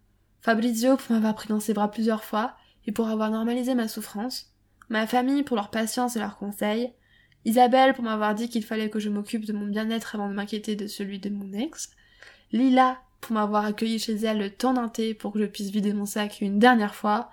Fabrizio 0.40 0.96
pour 0.96 1.10
m'avoir 1.10 1.34
pris 1.34 1.48
dans 1.48 1.58
ses 1.58 1.74
bras 1.74 1.90
plusieurs 1.90 2.22
fois 2.22 2.54
et 2.86 2.92
pour 2.92 3.08
avoir 3.08 3.30
normalisé 3.30 3.74
ma 3.74 3.88
souffrance. 3.88 4.52
Ma 4.88 5.06
famille 5.06 5.42
pour 5.42 5.56
leur 5.56 5.70
patience 5.70 6.16
et 6.16 6.18
leurs 6.18 6.36
conseils. 6.36 6.92
Isabelle 7.44 7.94
pour 7.94 8.04
m'avoir 8.04 8.34
dit 8.34 8.48
qu'il 8.48 8.64
fallait 8.64 8.90
que 8.90 8.98
je 8.98 9.10
m'occupe 9.10 9.44
de 9.44 9.52
mon 9.52 9.66
bien-être 9.66 10.14
avant 10.14 10.28
de 10.28 10.34
m'inquiéter 10.34 10.76
de 10.76 10.86
celui 10.86 11.18
de 11.18 11.30
mon 11.30 11.52
ex. 11.52 11.90
Lila 12.52 12.98
pour 13.20 13.32
m'avoir 13.32 13.64
accueilli 13.64 13.98
chez 13.98 14.14
elle 14.14 14.38
le 14.38 14.50
temps 14.50 14.74
d'un 14.74 14.88
thé 14.88 15.14
pour 15.14 15.32
que 15.32 15.40
je 15.40 15.46
puisse 15.46 15.70
vider 15.70 15.92
mon 15.92 16.06
sac 16.06 16.40
une 16.40 16.58
dernière 16.58 16.94
fois. 16.94 17.30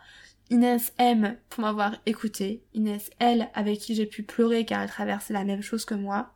Inès 0.49 0.93
M 0.97 1.37
pour 1.49 1.61
m'avoir 1.61 1.95
écouté, 2.05 2.63
Inès 2.73 3.09
L 3.19 3.49
avec 3.53 3.79
qui 3.79 3.95
j'ai 3.95 4.05
pu 4.05 4.23
pleurer 4.23 4.65
car 4.65 4.81
elle 4.81 4.89
traversait 4.89 5.33
la 5.33 5.45
même 5.45 5.61
chose 5.61 5.85
que 5.85 5.93
moi, 5.93 6.33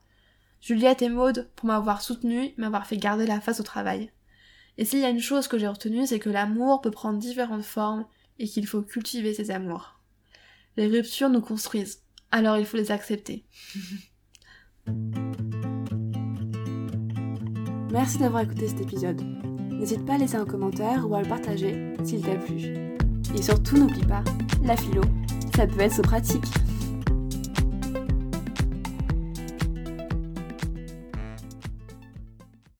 Juliette 0.61 1.01
et 1.01 1.09
Maude 1.09 1.49
pour 1.55 1.67
m'avoir 1.67 2.01
soutenue, 2.01 2.53
m'avoir 2.57 2.87
fait 2.87 2.97
garder 2.97 3.27
la 3.27 3.41
face 3.41 3.59
au 3.59 3.63
travail. 3.63 4.11
Et 4.77 4.85
s'il 4.85 4.99
y 4.99 5.05
a 5.05 5.09
une 5.09 5.19
chose 5.19 5.47
que 5.47 5.57
j'ai 5.57 5.67
retenue, 5.67 6.07
c'est 6.07 6.19
que 6.19 6.29
l'amour 6.29 6.81
peut 6.81 6.91
prendre 6.91 7.19
différentes 7.19 7.63
formes 7.63 8.05
et 8.39 8.47
qu'il 8.47 8.67
faut 8.67 8.81
cultiver 8.81 9.33
ses 9.33 9.51
amours. 9.51 9.99
Les 10.77 10.87
ruptures 10.87 11.29
nous 11.29 11.41
construisent, 11.41 12.01
alors 12.31 12.57
il 12.57 12.65
faut 12.65 12.77
les 12.77 12.91
accepter. 12.91 13.45
Merci 17.91 18.17
d'avoir 18.17 18.43
écouté 18.43 18.67
cet 18.67 18.81
épisode. 18.81 19.21
N'hésite 19.71 20.05
pas 20.05 20.15
à 20.15 20.17
laisser 20.17 20.35
un 20.35 20.45
commentaire 20.45 21.09
ou 21.09 21.15
à 21.15 21.21
le 21.21 21.29
partager 21.29 21.93
s'il 22.03 22.21
t'a 22.21 22.35
plu. 22.35 22.73
Et 23.35 23.41
surtout 23.41 23.77
n'oublie 23.77 24.05
pas, 24.05 24.23
la 24.63 24.75
philo, 24.75 25.01
ça 25.55 25.65
peut 25.65 25.79
être 25.79 26.01
pratique. 26.01 26.43